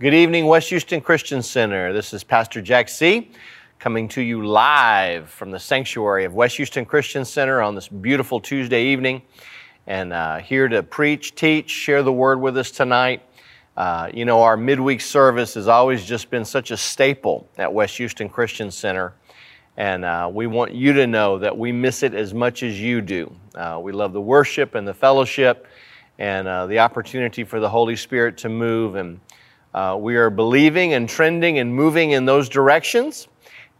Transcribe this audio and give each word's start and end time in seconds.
Good 0.00 0.14
evening, 0.14 0.46
West 0.46 0.70
Houston 0.70 1.00
Christian 1.00 1.42
Center. 1.42 1.92
This 1.92 2.12
is 2.12 2.24
Pastor 2.24 2.60
Jack 2.60 2.88
C. 2.88 3.30
coming 3.78 4.08
to 4.08 4.22
you 4.22 4.44
live 4.44 5.28
from 5.28 5.50
the 5.52 5.60
sanctuary 5.60 6.24
of 6.24 6.34
West 6.34 6.56
Houston 6.56 6.84
Christian 6.84 7.24
Center 7.24 7.60
on 7.60 7.76
this 7.76 7.86
beautiful 7.88 8.40
Tuesday 8.40 8.86
evening. 8.86 9.22
And 9.86 10.12
uh, 10.12 10.38
here 10.38 10.66
to 10.66 10.82
preach, 10.82 11.34
teach, 11.34 11.70
share 11.70 12.02
the 12.02 12.12
word 12.12 12.40
with 12.40 12.56
us 12.56 12.70
tonight. 12.72 13.22
Uh, 13.76 14.10
you 14.12 14.24
know, 14.24 14.42
our 14.42 14.56
midweek 14.56 15.02
service 15.02 15.54
has 15.54 15.68
always 15.68 16.04
just 16.04 16.30
been 16.30 16.46
such 16.46 16.70
a 16.72 16.76
staple 16.76 17.48
at 17.58 17.72
West 17.72 17.98
Houston 17.98 18.28
Christian 18.30 18.70
Center. 18.72 19.12
And 19.76 20.04
uh, 20.06 20.28
we 20.32 20.48
want 20.48 20.72
you 20.72 20.94
to 20.94 21.06
know 21.06 21.38
that 21.38 21.56
we 21.56 21.70
miss 21.70 22.02
it 22.02 22.14
as 22.14 22.34
much 22.34 22.62
as 22.62 22.80
you 22.80 23.02
do. 23.02 23.32
Uh, 23.54 23.78
we 23.80 23.92
love 23.92 24.14
the 24.14 24.22
worship 24.22 24.74
and 24.74 24.88
the 24.88 24.94
fellowship 24.94 25.68
and 26.18 26.48
uh, 26.48 26.66
the 26.66 26.78
opportunity 26.78 27.44
for 27.44 27.60
the 27.60 27.68
Holy 27.68 27.94
Spirit 27.94 28.38
to 28.38 28.48
move. 28.48 28.96
And 28.96 29.20
uh, 29.74 29.96
we 29.98 30.16
are 30.16 30.30
believing 30.30 30.92
and 30.94 31.08
trending 31.08 31.58
and 31.58 31.74
moving 31.74 32.10
in 32.10 32.24
those 32.24 32.48
directions. 32.48 33.28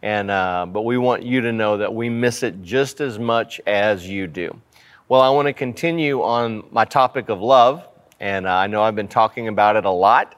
And, 0.02 0.30
uh, 0.30 0.66
but 0.68 0.82
we 0.82 0.98
want 0.98 1.22
you 1.22 1.40
to 1.42 1.52
know 1.52 1.76
that 1.76 1.94
we 1.94 2.08
miss 2.08 2.42
it 2.42 2.62
just 2.62 3.00
as 3.00 3.18
much 3.18 3.60
as 3.66 4.08
you 4.08 4.26
do. 4.26 4.58
Well, 5.08 5.20
I 5.20 5.30
want 5.30 5.46
to 5.46 5.52
continue 5.52 6.22
on 6.22 6.64
my 6.70 6.84
topic 6.84 7.28
of 7.28 7.40
love. 7.40 7.86
And 8.18 8.46
uh, 8.46 8.54
I 8.54 8.66
know 8.66 8.82
I've 8.82 8.96
been 8.96 9.08
talking 9.08 9.48
about 9.48 9.76
it 9.76 9.84
a 9.84 9.90
lot. 9.90 10.36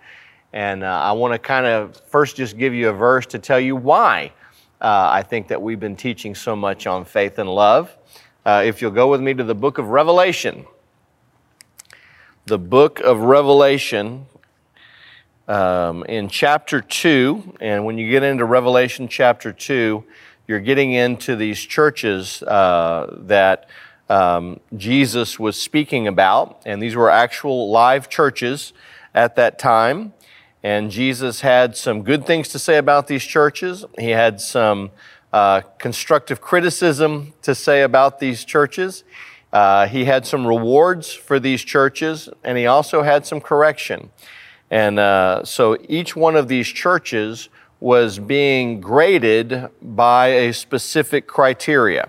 And 0.53 0.83
uh, 0.83 0.87
I 0.87 1.13
want 1.13 1.33
to 1.33 1.39
kind 1.39 1.67
of 1.67 1.97
first 2.09 2.37
just 2.37 2.59
give 2.59 2.75
you 2.75 2.89
a 2.89 2.93
verse 2.93 3.27
to 3.27 3.39
tell 3.39 3.61
you 3.61 3.77
why 3.77 4.33
uh, 4.81 5.09
I 5.13 5.23
think 5.23 5.49
that 5.49 5.61
we've 5.61 5.81
been 5.81 5.97
teaching 5.97 6.35
so 6.35 6.55
much 6.55 6.87
on 6.87 7.05
faith 7.05 7.39
and 7.39 7.49
love. 7.49 7.97
Uh, 8.45 8.63
if 8.67 8.83
you'll 8.83 8.91
go 8.91 9.09
with 9.09 9.21
me 9.21 9.33
to 9.35 9.45
the 9.45 9.55
book 9.55 9.79
of 9.79 9.89
Revelation, 9.89 10.67
the 12.47 12.59
book 12.59 13.01
of 13.01 13.21
Revelation, 13.21 14.27
um, 15.49 16.05
in 16.05 16.29
chapter 16.29 16.81
2. 16.81 17.57
And 17.61 17.85
when 17.85 17.99
you 17.99 18.11
get 18.11 18.23
into 18.23 18.45
Revelation 18.45 19.09
chapter 19.09 19.53
2, 19.53 20.05
you're 20.47 20.61
getting 20.61 20.93
into 20.93 21.37
these 21.37 21.61
churches 21.61 22.43
uh, 22.43 23.17
that 23.23 23.69
um, 24.09 24.61
Jesus 24.77 25.39
was 25.39 25.61
speaking 25.61 26.07
about. 26.07 26.63
And 26.67 26.83
these 26.83 26.95
were 26.97 27.11
actual 27.11 27.71
live 27.71 28.09
churches 28.09 28.73
at 29.15 29.37
that 29.37 29.59
time. 29.59 30.13
And 30.63 30.91
Jesus 30.91 31.43
had 31.43 31.77
some 31.77 32.03
good 32.03 32.27
things 32.27 32.49
to 32.49 32.59
say 32.59 32.79
about 32.79 33.07
these 33.07 33.25
churches. 33.25 33.85
He 33.99 34.11
had 34.11 34.41
some 34.41 34.91
uh, 35.33 35.61
constructive 35.79 36.41
criticism 36.41 37.35
to 37.43 37.55
say 37.55 37.83
about 37.83 38.19
these 38.19 38.45
churches. 38.45 39.05
Uh, 39.53 39.87
he 39.87 40.05
had 40.05 40.27
some 40.27 40.47
rewards 40.47 41.13
for 41.13 41.39
these 41.39 41.63
churches, 41.63 42.29
and 42.43 42.57
he 42.57 42.67
also 42.67 43.03
had 43.03 43.27
some 43.27 43.41
correction. 43.41 44.11
And 44.71 44.99
uh, 44.99 45.45
so 45.45 45.77
each 45.89 46.17
one 46.17 46.37
of 46.37 46.49
these 46.49 46.69
churches 46.69 47.49
was 47.81 48.19
being 48.19 48.81
graded 48.81 49.69
by 49.83 50.29
a 50.29 50.53
specific 50.53 51.27
criteria. 51.27 52.09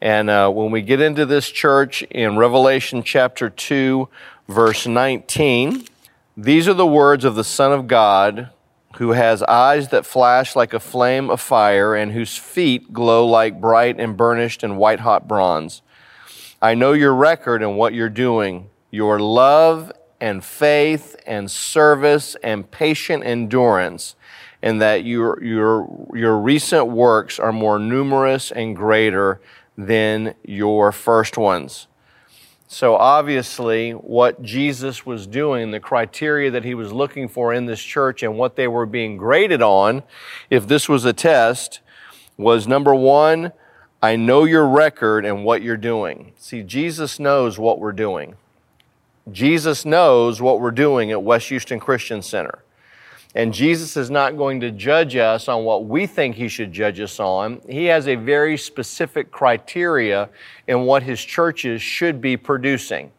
And 0.00 0.28
uh, 0.28 0.50
when 0.50 0.70
we 0.70 0.82
get 0.82 1.00
into 1.00 1.24
this 1.24 1.48
church 1.50 2.02
in 2.10 2.36
Revelation 2.36 3.02
chapter 3.02 3.48
2, 3.48 4.08
verse 4.46 4.86
19, 4.86 5.86
these 6.36 6.68
are 6.68 6.74
the 6.74 6.86
words 6.86 7.24
of 7.24 7.34
the 7.34 7.44
Son 7.44 7.72
of 7.72 7.88
God 7.88 8.50
who 8.96 9.12
has 9.12 9.42
eyes 9.42 9.88
that 9.88 10.06
flash 10.06 10.56
like 10.56 10.72
a 10.72 10.80
flame 10.80 11.30
of 11.30 11.40
fire 11.40 11.94
and 11.94 12.12
whose 12.12 12.36
feet 12.36 12.92
glow 12.92 13.26
like 13.26 13.60
bright 13.60 13.98
and 13.98 14.16
burnished 14.16 14.62
and 14.62 14.78
white 14.78 15.00
hot 15.00 15.28
bronze. 15.28 15.82
I 16.60 16.74
know 16.74 16.92
your 16.92 17.14
record 17.14 17.62
and 17.62 17.76
what 17.76 17.94
you're 17.94 18.08
doing, 18.08 18.70
your 18.90 19.18
love 19.18 19.92
and 20.20 20.44
faith 20.44 21.16
and 21.26 21.50
service 21.50 22.36
and 22.42 22.70
patient 22.70 23.24
endurance, 23.24 24.16
and 24.62 24.80
that 24.80 25.04
your, 25.04 25.42
your, 25.42 26.08
your 26.14 26.38
recent 26.38 26.88
works 26.88 27.38
are 27.38 27.52
more 27.52 27.78
numerous 27.78 28.50
and 28.50 28.74
greater 28.74 29.40
than 29.76 30.34
your 30.44 30.92
first 30.92 31.36
ones. 31.36 31.86
So, 32.68 32.96
obviously, 32.96 33.92
what 33.92 34.42
Jesus 34.42 35.06
was 35.06 35.28
doing, 35.28 35.70
the 35.70 35.78
criteria 35.78 36.50
that 36.50 36.64
he 36.64 36.74
was 36.74 36.92
looking 36.92 37.28
for 37.28 37.54
in 37.54 37.66
this 37.66 37.80
church 37.80 38.24
and 38.24 38.36
what 38.36 38.56
they 38.56 38.66
were 38.66 38.86
being 38.86 39.16
graded 39.16 39.62
on, 39.62 40.02
if 40.50 40.66
this 40.66 40.88
was 40.88 41.04
a 41.04 41.12
test, 41.12 41.80
was 42.36 42.66
number 42.66 42.92
one, 42.92 43.52
I 44.02 44.16
know 44.16 44.44
your 44.44 44.66
record 44.66 45.24
and 45.24 45.44
what 45.44 45.62
you're 45.62 45.76
doing. 45.76 46.32
See, 46.36 46.62
Jesus 46.62 47.20
knows 47.20 47.56
what 47.56 47.78
we're 47.78 47.92
doing. 47.92 48.34
Jesus 49.32 49.84
knows 49.84 50.40
what 50.40 50.60
we're 50.60 50.70
doing 50.70 51.10
at 51.10 51.22
West 51.22 51.48
Houston 51.48 51.80
Christian 51.80 52.22
Center. 52.22 52.62
And 53.34 53.52
Jesus 53.52 53.96
is 53.96 54.08
not 54.08 54.36
going 54.36 54.60
to 54.60 54.70
judge 54.70 55.14
us 55.14 55.46
on 55.46 55.64
what 55.64 55.84
we 55.84 56.06
think 56.06 56.36
he 56.36 56.48
should 56.48 56.72
judge 56.72 57.00
us 57.00 57.20
on. 57.20 57.60
He 57.68 57.84
has 57.86 58.08
a 58.08 58.14
very 58.14 58.56
specific 58.56 59.30
criteria 59.30 60.30
in 60.66 60.82
what 60.82 61.02
his 61.02 61.22
churches 61.22 61.82
should 61.82 62.20
be 62.20 62.36
producing. 62.36 63.12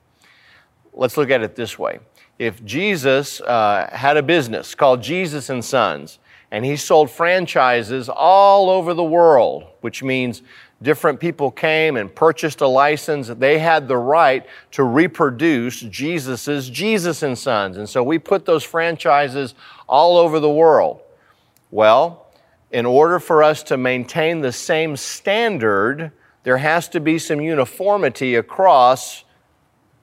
Let's 0.94 1.18
look 1.18 1.30
at 1.30 1.44
it 1.44 1.56
this 1.56 1.78
way. 1.78 2.00
If 2.40 2.64
Jesus 2.66 3.42
uh, 3.42 3.90
had 3.92 4.18
a 4.18 4.24
business 4.24 4.74
called 4.74 5.04
Jesus 5.04 5.50
and 5.50 5.64
Sons, 5.64 6.18
and 6.50 6.64
he 6.64 6.78
sold 6.78 7.12
franchises 7.12 8.10
all 8.10 8.70
over 8.70 8.94
the 8.94 9.04
world, 9.04 9.68
which 9.82 10.02
means 10.02 10.42
different 10.82 11.20
people 11.20 11.50
came 11.50 11.98
and 11.98 12.14
purchased 12.14 12.62
a 12.62 12.68
license. 12.68 13.28
They 13.28 13.60
had 13.60 13.88
the 13.88 13.98
right 13.98 14.46
to 14.72 14.84
reproduce 14.84 15.82
Jesus's 15.82 16.70
Jesus 16.70 17.24
and 17.24 17.38
Sons. 17.38 17.78
And 17.78 17.90
so 17.90 18.04
we 18.04 18.20
put 18.20 18.46
those 18.46 18.64
franchises 18.64 19.56
all 19.88 20.18
over 20.18 20.40
the 20.40 20.50
world. 20.50 21.02
Well, 21.72 22.28
in 22.72 22.86
order 22.86 23.20
for 23.20 23.44
us 23.44 23.64
to 23.64 23.78
maintain 23.78 24.42
the 24.42 24.52
same 24.52 24.96
standard, 24.98 26.12
there 26.44 26.58
has 26.58 26.88
to 26.90 27.00
be 27.00 27.18
some 27.18 27.42
uniformity 27.42 28.36
across 28.36 29.24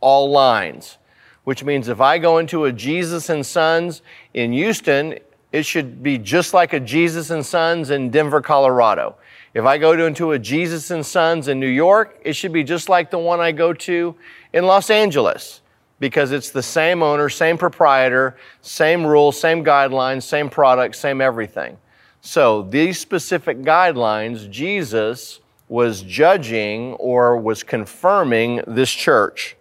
all 0.00 0.30
lines. 0.30 0.98
Which 1.44 1.62
means 1.62 1.88
if 1.88 2.00
I 2.00 2.18
go 2.18 2.38
into 2.38 2.64
a 2.64 2.72
Jesus 2.72 3.28
and 3.28 3.44
Sons 3.44 4.02
in 4.32 4.52
Houston, 4.52 5.18
it 5.52 5.64
should 5.64 6.02
be 6.02 6.18
just 6.18 6.54
like 6.54 6.72
a 6.72 6.80
Jesus 6.80 7.30
and 7.30 7.44
Sons 7.44 7.90
in 7.90 8.10
Denver, 8.10 8.40
Colorado. 8.40 9.16
If 9.54 9.64
I 9.64 9.78
go 9.78 9.94
to, 9.94 10.04
into 10.04 10.32
a 10.32 10.38
Jesus 10.38 10.90
and 10.90 11.06
Sons 11.06 11.46
in 11.46 11.60
New 11.60 11.68
York, 11.68 12.20
it 12.24 12.34
should 12.34 12.52
be 12.52 12.64
just 12.64 12.88
like 12.88 13.12
the 13.12 13.18
one 13.20 13.38
I 13.38 13.52
go 13.52 13.72
to 13.72 14.16
in 14.52 14.66
Los 14.66 14.90
Angeles 14.90 15.60
because 16.00 16.32
it's 16.32 16.50
the 16.50 16.62
same 16.62 17.04
owner, 17.04 17.28
same 17.28 17.56
proprietor, 17.56 18.36
same 18.62 19.06
rules, 19.06 19.40
same 19.40 19.64
guidelines, 19.64 20.24
same 20.24 20.50
product, 20.50 20.96
same 20.96 21.20
everything. 21.20 21.78
So 22.20 22.62
these 22.62 22.98
specific 22.98 23.58
guidelines, 23.58 24.50
Jesus 24.50 25.38
was 25.68 26.02
judging 26.02 26.94
or 26.94 27.36
was 27.36 27.62
confirming 27.62 28.60
this 28.66 28.90
church. 28.90 29.56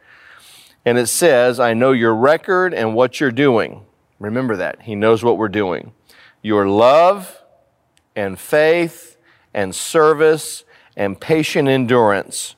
And 0.85 0.97
it 0.97 1.07
says, 1.07 1.59
I 1.59 1.73
know 1.73 1.91
your 1.91 2.15
record 2.15 2.73
and 2.73 2.95
what 2.95 3.19
you're 3.19 3.31
doing. 3.31 3.85
Remember 4.19 4.55
that. 4.55 4.81
He 4.81 4.95
knows 4.95 5.23
what 5.23 5.37
we're 5.37 5.49
doing. 5.49 5.93
Your 6.41 6.67
love 6.67 7.41
and 8.15 8.39
faith 8.39 9.12
and 9.53 9.74
service 9.74 10.64
and 10.96 11.19
patient 11.19 11.68
endurance, 11.68 12.56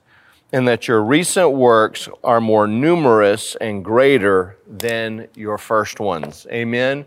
and 0.52 0.68
that 0.68 0.88
your 0.88 1.04
recent 1.04 1.52
works 1.52 2.08
are 2.24 2.40
more 2.40 2.68
numerous 2.68 3.56
and 3.56 3.84
greater 3.84 4.58
than 4.68 5.28
your 5.36 5.58
first 5.58 6.00
ones. 6.00 6.46
Amen. 6.52 7.06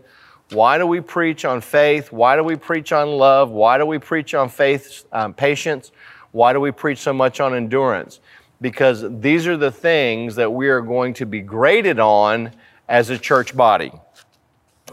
Why 0.51 0.79
do 0.79 0.87
we 0.87 0.99
preach 0.99 1.45
on 1.45 1.61
faith? 1.61 2.11
Why 2.11 2.35
do 2.35 2.43
we 2.43 2.55
preach 2.55 2.91
on 2.91 3.09
love? 3.09 3.51
Why 3.51 3.77
do 3.77 3.85
we 3.85 3.99
preach 3.99 4.33
on 4.33 4.49
faith, 4.49 5.05
um, 5.11 5.33
patience? 5.33 5.91
Why 6.31 6.53
do 6.53 6.59
we 6.59 6.71
preach 6.71 6.99
so 6.99 7.13
much 7.13 7.39
on 7.39 7.55
endurance? 7.55 8.19
Because 8.59 9.05
these 9.21 9.47
are 9.47 9.57
the 9.57 9.71
things 9.71 10.35
that 10.35 10.51
we 10.51 10.67
are 10.69 10.81
going 10.81 11.13
to 11.15 11.25
be 11.25 11.41
graded 11.41 11.99
on 11.99 12.51
as 12.87 13.09
a 13.09 13.17
church 13.17 13.55
body. 13.55 13.91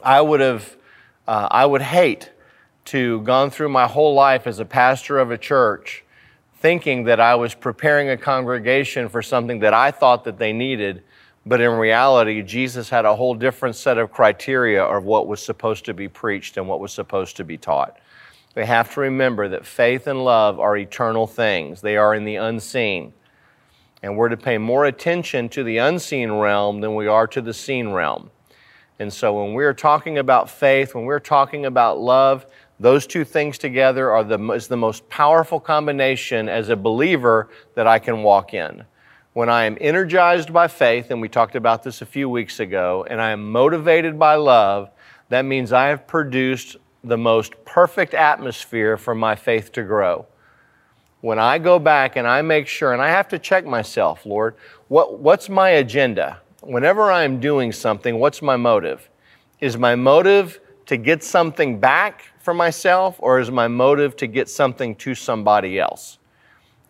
I 0.02 0.20
would 0.20 0.40
have, 0.40 0.76
uh, 1.26 1.48
I 1.50 1.64
would 1.64 1.82
hate 1.82 2.30
to 2.86 3.20
gone 3.22 3.50
through 3.50 3.68
my 3.68 3.86
whole 3.86 4.14
life 4.14 4.46
as 4.46 4.58
a 4.58 4.64
pastor 4.64 5.18
of 5.18 5.30
a 5.30 5.38
church 5.38 6.04
thinking 6.58 7.04
that 7.04 7.20
I 7.20 7.34
was 7.34 7.54
preparing 7.54 8.08
a 8.08 8.16
congregation 8.16 9.08
for 9.08 9.22
something 9.22 9.60
that 9.60 9.74
I 9.74 9.90
thought 9.90 10.24
that 10.24 10.38
they 10.38 10.52
needed, 10.52 11.02
but 11.44 11.60
in 11.60 11.72
reality, 11.72 12.42
Jesus 12.42 12.88
had 12.88 13.04
a 13.04 13.14
whole 13.14 13.34
different 13.34 13.76
set 13.76 13.98
of 13.98 14.10
criteria 14.10 14.82
of 14.82 15.04
what 15.04 15.28
was 15.28 15.40
supposed 15.40 15.84
to 15.84 15.94
be 15.94 16.08
preached 16.08 16.56
and 16.56 16.66
what 16.66 16.80
was 16.80 16.92
supposed 16.92 17.36
to 17.36 17.44
be 17.44 17.56
taught. 17.56 17.98
We 18.56 18.64
have 18.64 18.92
to 18.94 19.00
remember 19.00 19.48
that 19.48 19.66
faith 19.66 20.06
and 20.06 20.24
love 20.24 20.58
are 20.58 20.76
eternal 20.76 21.26
things. 21.26 21.82
They 21.82 21.98
are 21.98 22.14
in 22.14 22.24
the 22.24 22.36
unseen. 22.36 23.12
And 24.02 24.16
we're 24.16 24.30
to 24.30 24.36
pay 24.36 24.56
more 24.56 24.86
attention 24.86 25.48
to 25.50 25.62
the 25.62 25.76
unseen 25.76 26.32
realm 26.32 26.80
than 26.80 26.94
we 26.94 27.06
are 27.06 27.26
to 27.28 27.42
the 27.42 27.52
seen 27.52 27.90
realm. 27.90 28.30
And 28.98 29.12
so 29.12 29.44
when 29.44 29.52
we're 29.52 29.74
talking 29.74 30.16
about 30.16 30.48
faith, 30.48 30.94
when 30.94 31.04
we're 31.04 31.20
talking 31.20 31.66
about 31.66 31.98
love, 31.98 32.46
those 32.78 33.06
two 33.06 33.24
things 33.24 33.56
together 33.58 34.10
are 34.10 34.24
the, 34.24 34.38
is 34.52 34.68
the 34.68 34.76
most 34.76 35.08
powerful 35.08 35.58
combination 35.58 36.48
as 36.48 36.68
a 36.68 36.76
believer 36.76 37.48
that 37.74 37.86
I 37.86 37.98
can 37.98 38.22
walk 38.22 38.52
in. 38.52 38.84
When 39.32 39.48
I 39.48 39.64
am 39.64 39.78
energized 39.80 40.52
by 40.52 40.68
faith, 40.68 41.10
and 41.10 41.20
we 41.20 41.28
talked 41.28 41.56
about 41.56 41.82
this 41.82 42.02
a 42.02 42.06
few 42.06 42.28
weeks 42.28 42.60
ago, 42.60 43.06
and 43.08 43.20
I 43.20 43.30
am 43.30 43.50
motivated 43.50 44.18
by 44.18 44.34
love, 44.34 44.90
that 45.28 45.42
means 45.42 45.72
I 45.72 45.88
have 45.88 46.06
produced 46.06 46.76
the 47.02 47.18
most 47.18 47.54
perfect 47.64 48.14
atmosphere 48.14 48.96
for 48.96 49.14
my 49.14 49.36
faith 49.36 49.72
to 49.72 49.82
grow. 49.82 50.26
When 51.20 51.38
I 51.38 51.58
go 51.58 51.78
back 51.78 52.16
and 52.16 52.26
I 52.26 52.42
make 52.42 52.66
sure, 52.66 52.92
and 52.92 53.02
I 53.02 53.08
have 53.08 53.28
to 53.28 53.38
check 53.38 53.64
myself, 53.64 54.26
Lord, 54.26 54.54
what, 54.88 55.18
what's 55.18 55.48
my 55.48 55.70
agenda? 55.70 56.40
Whenever 56.62 57.10
I'm 57.10 57.40
doing 57.40 57.72
something, 57.72 58.18
what's 58.18 58.42
my 58.42 58.56
motive? 58.56 59.08
Is 59.60 59.76
my 59.76 59.94
motive 59.94 60.60
to 60.86 60.96
get 60.96 61.22
something 61.22 61.80
back 61.80 62.24
for 62.46 62.54
myself, 62.54 63.16
or 63.18 63.40
is 63.40 63.50
my 63.50 63.66
motive 63.66 64.14
to 64.14 64.28
get 64.28 64.48
something 64.48 64.94
to 64.94 65.16
somebody 65.16 65.80
else? 65.80 66.18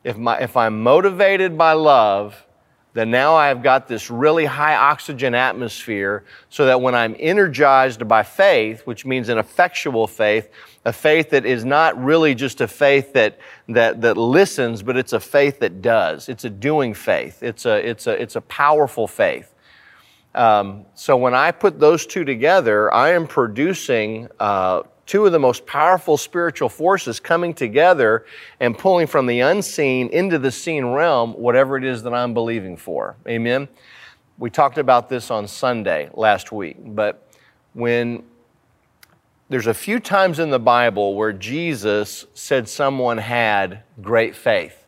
If, 0.05 0.19
my, 0.19 0.38
if 0.38 0.55
I'm 0.55 0.82
motivated 0.82 1.56
by 1.56 1.73
love, 1.73 2.44
then 2.93 3.11
now 3.11 3.37
I've 3.37 3.62
got 3.62 3.88
this 3.88 4.11
really 4.11 4.44
high 4.44 4.76
oxygen 4.76 5.35
atmosphere 5.35 6.25
so 6.50 6.67
that 6.67 6.82
when 6.82 6.94
I'm 6.94 7.17
energized 7.19 8.06
by 8.06 8.23
faith, 8.23 8.82
which 8.87 9.06
means 9.06 9.31
an 9.31 9.38
effectual 9.38 10.06
faith, 10.06 10.50
a 10.85 10.93
faith 10.93 11.31
that 11.31 11.47
is 11.47 11.64
not 11.64 11.99
really 12.05 12.35
just 12.35 12.61
a 12.61 12.69
faith 12.69 13.14
that, 13.14 13.38
that, 13.70 14.02
that 14.02 14.19
listens, 14.19 14.82
but 14.82 14.99
it's 14.99 15.14
a 15.14 15.20
faith 15.20 15.61
that 15.61 15.81
does. 15.81 16.29
It's 16.29 16.44
a 16.44 16.50
doing 16.50 16.93
faith. 16.93 17.43
It's 17.43 17.64
a, 17.64 17.76
it's 17.76 18.06
a, 18.06 18.12
it's 18.12 18.37
a 18.37 18.43
powerful 18.43 19.09
faith. 19.09 19.55
Um, 20.35 20.85
so 20.93 21.17
when 21.17 21.32
I 21.35 21.50
put 21.50 21.81
those 21.81 22.05
two 22.05 22.25
together, 22.25 22.93
I 22.93 23.12
am 23.12 23.26
producing 23.26 24.29
uh, 24.38 24.82
two 25.06 25.25
of 25.25 25.32
the 25.32 25.38
most 25.38 25.64
powerful 25.67 26.17
spiritual 26.17 26.69
forces 26.69 27.20
coming 27.20 27.55
together 27.55 28.26
and 28.61 28.76
pulling 28.76 29.06
from 29.06 29.26
the 29.26 29.41
unseen 29.41 30.08
into 30.08 30.38
the 30.38 30.50
seen 30.50 30.87
realm 30.87 31.32
whatever 31.32 31.76
it 31.76 31.85
is 31.85 32.03
that 32.03 32.12
I'm 32.12 32.35
believing 32.35 32.76
for. 32.76 33.17
Amen. 33.26 33.69
We 34.38 34.50
talked 34.50 34.79
about 34.79 35.08
this 35.08 35.31
on 35.31 35.49
Sunday 35.49 36.11
last 36.12 36.53
week, 36.53 36.76
but 36.81 37.31
when 37.73 38.25
there's 39.49 39.69
a 39.69 39.75
few 39.75 40.00
times 40.00 40.41
in 40.41 40.50
the 40.50 40.58
Bible 40.58 41.14
where 41.14 41.32
Jesus 41.32 42.26
said 42.35 42.69
someone 42.69 43.19
had 43.19 43.82
great 44.02 44.35
faith. 44.35 44.85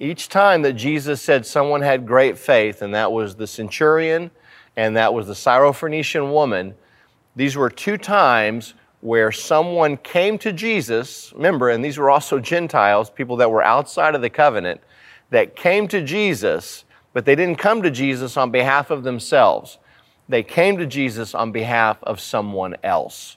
Each 0.00 0.28
time 0.28 0.62
that 0.62 0.72
Jesus 0.72 1.22
said 1.22 1.46
someone 1.46 1.82
had 1.82 2.04
great 2.04 2.36
faith, 2.36 2.82
and 2.82 2.92
that 2.94 3.12
was 3.12 3.36
the 3.36 3.46
centurion 3.46 4.30
and 4.76 4.96
that 4.96 5.14
was 5.14 5.26
the 5.26 5.34
Syrophoenician 5.34 6.32
woman, 6.32 6.74
these 7.34 7.56
were 7.56 7.70
two 7.70 7.96
times 7.96 8.74
where 9.06 9.30
someone 9.30 9.96
came 9.98 10.36
to 10.36 10.52
Jesus, 10.52 11.32
remember, 11.36 11.70
and 11.70 11.84
these 11.84 11.96
were 11.96 12.10
also 12.10 12.40
Gentiles, 12.40 13.08
people 13.08 13.36
that 13.36 13.48
were 13.48 13.62
outside 13.62 14.16
of 14.16 14.20
the 14.20 14.28
covenant, 14.28 14.80
that 15.30 15.54
came 15.54 15.86
to 15.86 16.02
Jesus, 16.02 16.82
but 17.12 17.24
they 17.24 17.36
didn't 17.36 17.56
come 17.56 17.82
to 17.82 17.90
Jesus 17.92 18.36
on 18.36 18.50
behalf 18.50 18.90
of 18.90 19.04
themselves. 19.04 19.78
They 20.28 20.42
came 20.42 20.76
to 20.78 20.86
Jesus 20.86 21.36
on 21.36 21.52
behalf 21.52 22.02
of 22.02 22.18
someone 22.18 22.74
else. 22.82 23.36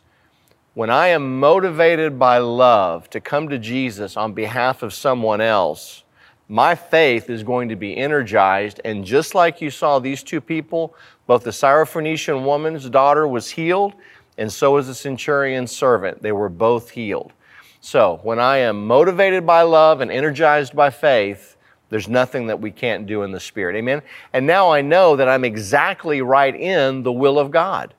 When 0.74 0.90
I 0.90 1.10
am 1.10 1.40
motivated 1.40 2.18
by 2.18 2.40
love 2.40 3.08
to 3.12 3.22
come 3.22 3.48
to 3.50 3.60
Jesus 3.60 4.18
on 4.18 4.34
behalf 4.34 4.82
of 4.82 4.92
someone 4.92 5.40
else, 5.40 6.04
my 6.48 6.74
faith 6.74 7.30
is 7.30 7.44
going 7.44 7.70
to 7.70 7.76
be 7.76 7.96
energized. 7.96 8.82
And 8.84 9.06
just 9.06 9.36
like 9.36 9.62
you 9.62 9.70
saw 9.70 10.00
these 10.00 10.24
two 10.24 10.42
people, 10.42 10.96
both 11.28 11.44
the 11.44 11.52
Syrophoenician 11.52 12.44
woman's 12.44 12.90
daughter 12.90 13.28
was 13.28 13.52
healed, 13.52 13.94
and 14.40 14.52
so 14.52 14.78
is 14.78 14.88
the 14.88 14.96
centurion's 14.96 15.76
servant. 15.76 16.24
They 16.24 16.32
were 16.32 16.50
both 16.50 16.92
healed. 16.92 17.34
So, 17.82 18.20
when 18.24 18.40
I 18.40 18.58
am 18.58 18.88
motivated 18.88 19.46
by 19.46 19.62
love 19.64 20.02
and 20.02 20.10
energized 20.10 20.76
by 20.76 20.90
faith, 20.90 21.58
there's 21.90 22.08
nothing 22.08 22.48
that 22.48 22.62
we 22.62 22.72
can't 22.72 23.06
do 23.06 23.24
in 23.24 23.32
the 23.32 23.40
Spirit. 23.40 23.76
Amen? 23.76 24.02
And 24.32 24.48
now 24.48 24.72
I 24.72 24.82
know 24.82 25.16
that 25.18 25.28
I'm 25.28 25.44
exactly 25.44 26.22
right 26.22 26.56
in 26.56 27.04
the 27.04 27.12
will 27.12 27.38
of 27.38 27.52
God. 27.52 27.94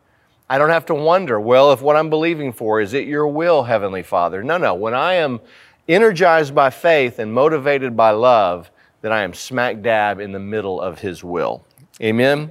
I 0.49 0.59
don't 0.59 0.71
have 0.71 0.87
to 0.87 0.95
wonder, 0.95 1.39
well, 1.39 1.73
if 1.73 1.83
what 1.83 1.97
I'm 1.97 2.11
believing 2.11 2.53
for, 2.53 2.81
is 2.81 2.95
it 2.95 3.07
your 3.07 3.29
will, 3.29 3.65
Heavenly 3.65 4.03
Father? 4.03 4.43
No, 4.43 4.57
no. 4.57 4.75
When 4.75 4.95
I 4.95 5.15
am 5.15 5.41
energized 5.89 6.55
by 6.55 6.71
faith 6.71 7.19
and 7.19 7.35
motivated 7.35 7.97
by 7.97 8.11
love, 8.13 8.71
then 9.03 9.13
I 9.13 9.23
am 9.23 9.35
smack 9.35 9.83
dab 9.83 10.21
in 10.21 10.33
the 10.33 10.39
middle 10.39 10.81
of 10.81 11.01
His 11.01 11.23
will. 11.23 11.65
Amen? 12.01 12.51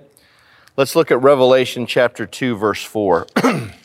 Let's 0.77 0.95
look 0.95 1.11
at 1.11 1.21
Revelation 1.21 1.85
chapter 1.87 2.25
2, 2.25 2.55
verse 2.55 2.83
4. 2.83 3.27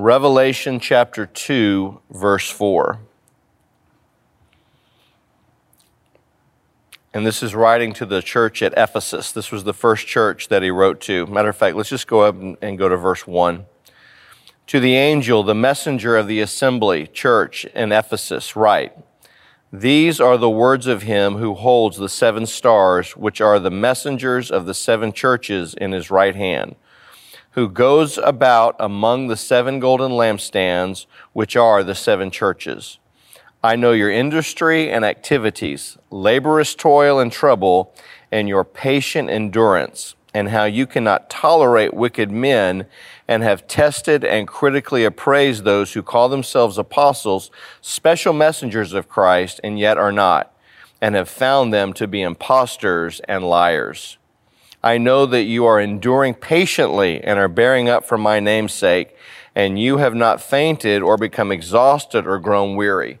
Revelation 0.00 0.78
chapter 0.78 1.26
2, 1.26 2.02
verse 2.12 2.48
4. 2.48 3.00
And 7.12 7.26
this 7.26 7.42
is 7.42 7.52
writing 7.52 7.92
to 7.94 8.06
the 8.06 8.22
church 8.22 8.62
at 8.62 8.72
Ephesus. 8.76 9.32
This 9.32 9.50
was 9.50 9.64
the 9.64 9.74
first 9.74 10.06
church 10.06 10.46
that 10.50 10.62
he 10.62 10.70
wrote 10.70 11.00
to. 11.00 11.26
Matter 11.26 11.48
of 11.48 11.56
fact, 11.56 11.74
let's 11.74 11.88
just 11.88 12.06
go 12.06 12.20
up 12.20 12.36
and 12.62 12.78
go 12.78 12.88
to 12.88 12.96
verse 12.96 13.26
1. 13.26 13.66
To 14.68 14.78
the 14.78 14.94
angel, 14.94 15.42
the 15.42 15.52
messenger 15.52 16.16
of 16.16 16.28
the 16.28 16.38
assembly, 16.42 17.08
church 17.08 17.64
in 17.64 17.90
Ephesus, 17.90 18.54
write 18.54 18.92
These 19.72 20.20
are 20.20 20.36
the 20.36 20.48
words 20.48 20.86
of 20.86 21.02
him 21.02 21.38
who 21.38 21.54
holds 21.54 21.96
the 21.96 22.08
seven 22.08 22.46
stars, 22.46 23.16
which 23.16 23.40
are 23.40 23.58
the 23.58 23.72
messengers 23.72 24.48
of 24.48 24.64
the 24.64 24.74
seven 24.74 25.12
churches 25.12 25.74
in 25.74 25.90
his 25.90 26.08
right 26.08 26.36
hand 26.36 26.76
who 27.52 27.68
goes 27.68 28.18
about 28.18 28.76
among 28.78 29.28
the 29.28 29.36
seven 29.36 29.80
golden 29.80 30.12
lampstands, 30.12 31.06
which 31.32 31.56
are 31.56 31.82
the 31.82 31.94
seven 31.94 32.30
churches. 32.30 32.98
I 33.62 33.74
know 33.74 33.90
your 33.90 34.10
industry 34.10 34.90
and 34.90 35.04
activities, 35.04 35.98
laborious 36.10 36.76
toil 36.76 37.18
and 37.18 37.32
trouble, 37.32 37.92
and 38.30 38.48
your 38.48 38.62
patient 38.64 39.30
endurance, 39.30 40.14
and 40.32 40.50
how 40.50 40.64
you 40.64 40.86
cannot 40.86 41.28
tolerate 41.28 41.92
wicked 41.92 42.30
men, 42.30 42.86
and 43.26 43.42
have 43.42 43.66
tested 43.66 44.24
and 44.24 44.46
critically 44.46 45.04
appraised 45.04 45.64
those 45.64 45.94
who 45.94 46.02
call 46.02 46.28
themselves 46.28 46.78
apostles, 46.78 47.50
special 47.80 48.32
messengers 48.32 48.92
of 48.92 49.08
Christ, 49.08 49.60
and 49.64 49.78
yet 49.78 49.98
are 49.98 50.12
not, 50.12 50.54
and 51.00 51.16
have 51.16 51.28
found 51.28 51.72
them 51.72 51.92
to 51.94 52.06
be 52.06 52.22
impostors 52.22 53.20
and 53.26 53.42
liars. 53.42 54.18
I 54.82 54.98
know 54.98 55.26
that 55.26 55.42
you 55.42 55.64
are 55.66 55.80
enduring 55.80 56.34
patiently 56.34 57.20
and 57.22 57.38
are 57.38 57.48
bearing 57.48 57.88
up 57.88 58.04
for 58.04 58.16
my 58.16 58.38
name's 58.38 58.72
sake, 58.72 59.16
and 59.54 59.78
you 59.78 59.96
have 59.96 60.14
not 60.14 60.40
fainted 60.40 61.02
or 61.02 61.16
become 61.16 61.50
exhausted 61.50 62.26
or 62.26 62.38
grown 62.38 62.76
weary. 62.76 63.18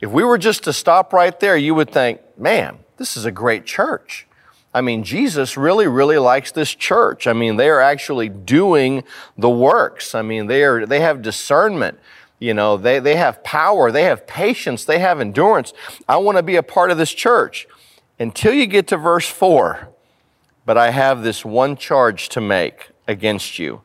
If 0.00 0.10
we 0.10 0.24
were 0.24 0.38
just 0.38 0.64
to 0.64 0.72
stop 0.72 1.12
right 1.12 1.38
there, 1.40 1.56
you 1.56 1.74
would 1.74 1.90
think, 1.90 2.20
man, 2.38 2.78
this 2.96 3.16
is 3.16 3.24
a 3.24 3.32
great 3.32 3.66
church. 3.66 4.26
I 4.74 4.80
mean, 4.80 5.02
Jesus 5.02 5.56
really, 5.56 5.86
really 5.86 6.18
likes 6.18 6.50
this 6.50 6.74
church. 6.74 7.26
I 7.26 7.32
mean, 7.32 7.56
they 7.56 7.68
are 7.68 7.80
actually 7.80 8.28
doing 8.28 9.04
the 9.36 9.50
works. 9.50 10.14
I 10.14 10.22
mean, 10.22 10.46
they 10.46 10.64
are, 10.64 10.86
they 10.86 11.00
have 11.00 11.20
discernment. 11.20 11.98
You 12.38 12.54
know, 12.54 12.76
they, 12.76 12.98
they 12.98 13.16
have 13.16 13.44
power. 13.44 13.92
They 13.92 14.04
have 14.04 14.26
patience. 14.26 14.84
They 14.84 14.98
have 14.98 15.20
endurance. 15.20 15.72
I 16.08 16.16
want 16.16 16.38
to 16.38 16.42
be 16.42 16.56
a 16.56 16.62
part 16.62 16.90
of 16.90 16.98
this 16.98 17.12
church. 17.12 17.68
Until 18.18 18.54
you 18.54 18.66
get 18.66 18.86
to 18.88 18.96
verse 18.96 19.28
four, 19.28 19.91
but 20.64 20.78
I 20.78 20.90
have 20.90 21.22
this 21.22 21.44
one 21.44 21.76
charge 21.76 22.28
to 22.30 22.40
make 22.40 22.90
against 23.06 23.58
you 23.58 23.82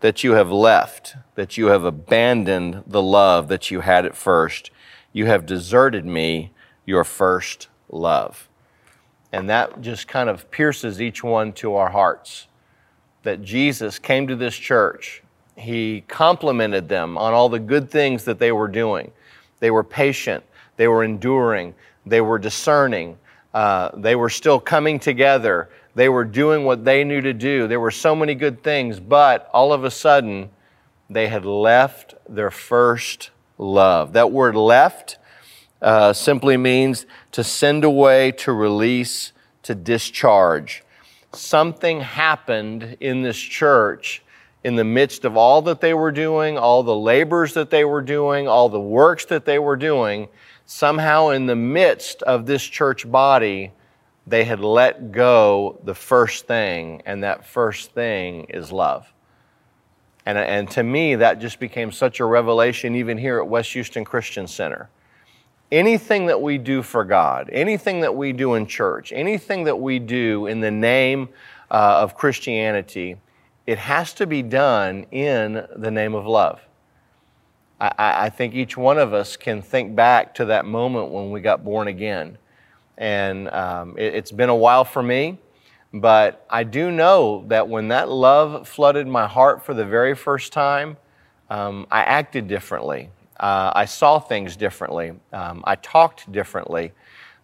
that 0.00 0.22
you 0.22 0.32
have 0.32 0.50
left, 0.50 1.16
that 1.34 1.56
you 1.56 1.66
have 1.66 1.84
abandoned 1.84 2.82
the 2.86 3.02
love 3.02 3.48
that 3.48 3.70
you 3.70 3.80
had 3.80 4.04
at 4.04 4.16
first. 4.16 4.70
You 5.12 5.26
have 5.26 5.46
deserted 5.46 6.04
me, 6.04 6.52
your 6.84 7.04
first 7.04 7.68
love. 7.90 8.48
And 9.32 9.48
that 9.50 9.80
just 9.80 10.06
kind 10.08 10.28
of 10.28 10.50
pierces 10.50 11.00
each 11.00 11.24
one 11.24 11.52
to 11.54 11.74
our 11.74 11.90
hearts. 11.90 12.46
That 13.22 13.42
Jesus 13.42 13.98
came 13.98 14.26
to 14.28 14.36
this 14.36 14.54
church, 14.54 15.22
He 15.56 16.02
complimented 16.06 16.88
them 16.88 17.18
on 17.18 17.32
all 17.32 17.48
the 17.48 17.58
good 17.58 17.90
things 17.90 18.24
that 18.24 18.38
they 18.38 18.52
were 18.52 18.68
doing. 18.68 19.10
They 19.58 19.70
were 19.70 19.82
patient, 19.82 20.44
they 20.76 20.86
were 20.86 21.02
enduring, 21.02 21.74
they 22.04 22.20
were 22.20 22.38
discerning, 22.38 23.18
uh, 23.52 23.90
they 23.96 24.14
were 24.14 24.30
still 24.30 24.60
coming 24.60 25.00
together. 25.00 25.70
They 25.96 26.10
were 26.10 26.24
doing 26.24 26.64
what 26.64 26.84
they 26.84 27.04
knew 27.04 27.22
to 27.22 27.32
do. 27.32 27.66
There 27.66 27.80
were 27.80 27.90
so 27.90 28.14
many 28.14 28.34
good 28.34 28.62
things, 28.62 29.00
but 29.00 29.48
all 29.54 29.72
of 29.72 29.82
a 29.82 29.90
sudden, 29.90 30.50
they 31.08 31.28
had 31.28 31.46
left 31.46 32.14
their 32.28 32.50
first 32.50 33.30
love. 33.56 34.12
That 34.12 34.30
word 34.30 34.56
left 34.56 35.16
uh, 35.80 36.12
simply 36.12 36.58
means 36.58 37.06
to 37.32 37.42
send 37.42 37.82
away, 37.82 38.30
to 38.32 38.52
release, 38.52 39.32
to 39.62 39.74
discharge. 39.74 40.84
Something 41.32 42.02
happened 42.02 42.98
in 43.00 43.22
this 43.22 43.38
church 43.38 44.22
in 44.62 44.76
the 44.76 44.84
midst 44.84 45.24
of 45.24 45.34
all 45.34 45.62
that 45.62 45.80
they 45.80 45.94
were 45.94 46.12
doing, 46.12 46.58
all 46.58 46.82
the 46.82 46.94
labors 46.94 47.54
that 47.54 47.70
they 47.70 47.86
were 47.86 48.02
doing, 48.02 48.46
all 48.46 48.68
the 48.68 48.78
works 48.78 49.24
that 49.24 49.46
they 49.46 49.58
were 49.58 49.76
doing. 49.76 50.28
Somehow, 50.66 51.30
in 51.30 51.46
the 51.46 51.56
midst 51.56 52.22
of 52.24 52.44
this 52.44 52.64
church 52.64 53.10
body, 53.10 53.72
they 54.26 54.44
had 54.44 54.60
let 54.60 55.12
go 55.12 55.80
the 55.84 55.94
first 55.94 56.46
thing, 56.46 57.02
and 57.06 57.22
that 57.22 57.46
first 57.46 57.92
thing 57.92 58.44
is 58.44 58.72
love. 58.72 59.12
And, 60.26 60.36
and 60.36 60.68
to 60.72 60.82
me, 60.82 61.14
that 61.14 61.38
just 61.38 61.60
became 61.60 61.92
such 61.92 62.18
a 62.18 62.24
revelation 62.24 62.96
even 62.96 63.16
here 63.16 63.38
at 63.38 63.46
West 63.46 63.72
Houston 63.74 64.04
Christian 64.04 64.48
Center. 64.48 64.90
Anything 65.70 66.26
that 66.26 66.40
we 66.40 66.58
do 66.58 66.82
for 66.82 67.04
God, 67.04 67.48
anything 67.52 68.00
that 68.00 68.14
we 68.14 68.32
do 68.32 68.54
in 68.54 68.66
church, 68.66 69.12
anything 69.12 69.64
that 69.64 69.76
we 69.76 70.00
do 70.00 70.46
in 70.46 70.60
the 70.60 70.70
name 70.70 71.28
uh, 71.70 72.00
of 72.00 72.16
Christianity, 72.16 73.16
it 73.66 73.78
has 73.78 74.12
to 74.14 74.26
be 74.26 74.42
done 74.42 75.06
in 75.10 75.66
the 75.76 75.90
name 75.90 76.14
of 76.14 76.26
love. 76.26 76.60
I, 77.80 77.92
I, 77.98 78.30
think 78.30 78.54
each 78.54 78.76
one 78.76 78.96
of 78.96 79.12
us 79.12 79.36
can 79.36 79.60
think 79.60 79.94
back 79.94 80.34
to 80.36 80.46
that 80.46 80.64
moment 80.64 81.10
when 81.10 81.30
we 81.30 81.40
got 81.40 81.62
born 81.62 81.88
again. 81.88 82.38
And 82.98 83.48
um, 83.50 83.96
it, 83.98 84.14
it's 84.14 84.32
been 84.32 84.48
a 84.48 84.56
while 84.56 84.84
for 84.84 85.02
me, 85.02 85.38
but 85.92 86.46
I 86.50 86.64
do 86.64 86.90
know 86.90 87.44
that 87.48 87.68
when 87.68 87.88
that 87.88 88.08
love 88.08 88.68
flooded 88.68 89.06
my 89.06 89.26
heart 89.26 89.64
for 89.64 89.74
the 89.74 89.84
very 89.84 90.14
first 90.14 90.52
time, 90.52 90.96
um, 91.50 91.86
I 91.90 92.02
acted 92.02 92.48
differently. 92.48 93.10
Uh, 93.38 93.70
I 93.74 93.84
saw 93.84 94.18
things 94.18 94.56
differently. 94.56 95.12
Um, 95.32 95.62
I 95.66 95.76
talked 95.76 96.30
differently. 96.32 96.92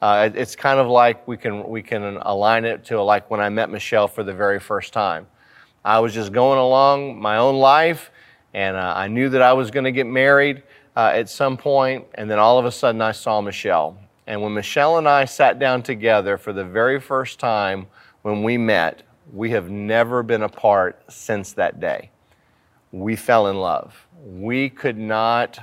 Uh, 0.00 0.30
it's 0.34 0.56
kind 0.56 0.80
of 0.80 0.88
like 0.88 1.28
we 1.28 1.36
can 1.36 1.68
we 1.68 1.80
can 1.80 2.16
align 2.22 2.64
it 2.64 2.84
to 2.86 3.00
like 3.00 3.30
when 3.30 3.40
I 3.40 3.48
met 3.50 3.70
Michelle 3.70 4.08
for 4.08 4.24
the 4.24 4.34
very 4.34 4.58
first 4.58 4.92
time. 4.92 5.26
I 5.84 6.00
was 6.00 6.12
just 6.12 6.32
going 6.32 6.58
along 6.58 7.20
my 7.20 7.36
own 7.36 7.56
life, 7.56 8.10
and 8.52 8.76
uh, 8.76 8.94
I 8.96 9.06
knew 9.08 9.28
that 9.28 9.42
I 9.42 9.52
was 9.52 9.70
going 9.70 9.84
to 9.84 9.92
get 9.92 10.06
married 10.06 10.62
uh, 10.96 11.12
at 11.14 11.28
some 11.28 11.56
point, 11.56 12.06
and 12.14 12.28
then 12.30 12.38
all 12.38 12.58
of 12.58 12.64
a 12.64 12.72
sudden 12.72 13.00
I 13.00 13.12
saw 13.12 13.40
Michelle. 13.40 13.96
And 14.26 14.40
when 14.40 14.54
Michelle 14.54 14.98
and 14.98 15.08
I 15.08 15.24
sat 15.24 15.58
down 15.58 15.82
together 15.82 16.38
for 16.38 16.52
the 16.52 16.64
very 16.64 17.00
first 17.00 17.38
time 17.38 17.86
when 18.22 18.42
we 18.42 18.56
met, 18.56 19.02
we 19.32 19.50
have 19.50 19.70
never 19.70 20.22
been 20.22 20.42
apart 20.42 21.02
since 21.08 21.52
that 21.54 21.80
day. 21.80 22.10
We 22.92 23.16
fell 23.16 23.48
in 23.48 23.56
love. 23.56 24.06
We 24.24 24.68
could 24.68 24.98
not 24.98 25.58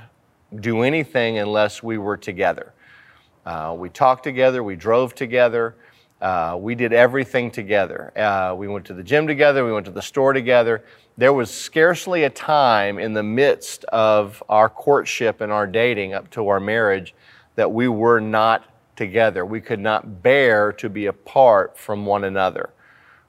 do 0.60 0.82
anything 0.82 1.38
unless 1.38 1.82
we 1.82 1.96
were 1.96 2.16
together. 2.16 2.74
Uh, 3.46 3.74
we 3.78 3.88
talked 3.88 4.24
together, 4.24 4.62
we 4.62 4.76
drove 4.76 5.14
together, 5.14 5.76
uh, 6.20 6.56
we 6.60 6.74
did 6.74 6.92
everything 6.92 7.50
together. 7.50 8.12
Uh, 8.18 8.54
we 8.54 8.68
went 8.68 8.84
to 8.84 8.92
the 8.92 9.02
gym 9.02 9.26
together, 9.26 9.64
we 9.64 9.72
went 9.72 9.86
to 9.86 9.92
the 9.92 10.02
store 10.02 10.32
together. 10.32 10.84
There 11.16 11.32
was 11.32 11.50
scarcely 11.50 12.24
a 12.24 12.30
time 12.30 12.98
in 12.98 13.14
the 13.14 13.22
midst 13.22 13.84
of 13.84 14.42
our 14.48 14.68
courtship 14.68 15.40
and 15.40 15.50
our 15.50 15.66
dating 15.66 16.12
up 16.12 16.28
to 16.30 16.48
our 16.48 16.60
marriage 16.60 17.14
that 17.60 17.70
we 17.70 17.88
were 17.88 18.20
not 18.20 18.64
together. 18.96 19.44
We 19.44 19.60
could 19.60 19.80
not 19.80 20.22
bear 20.22 20.72
to 20.72 20.88
be 20.88 21.04
apart 21.04 21.76
from 21.76 22.06
one 22.06 22.24
another. 22.24 22.70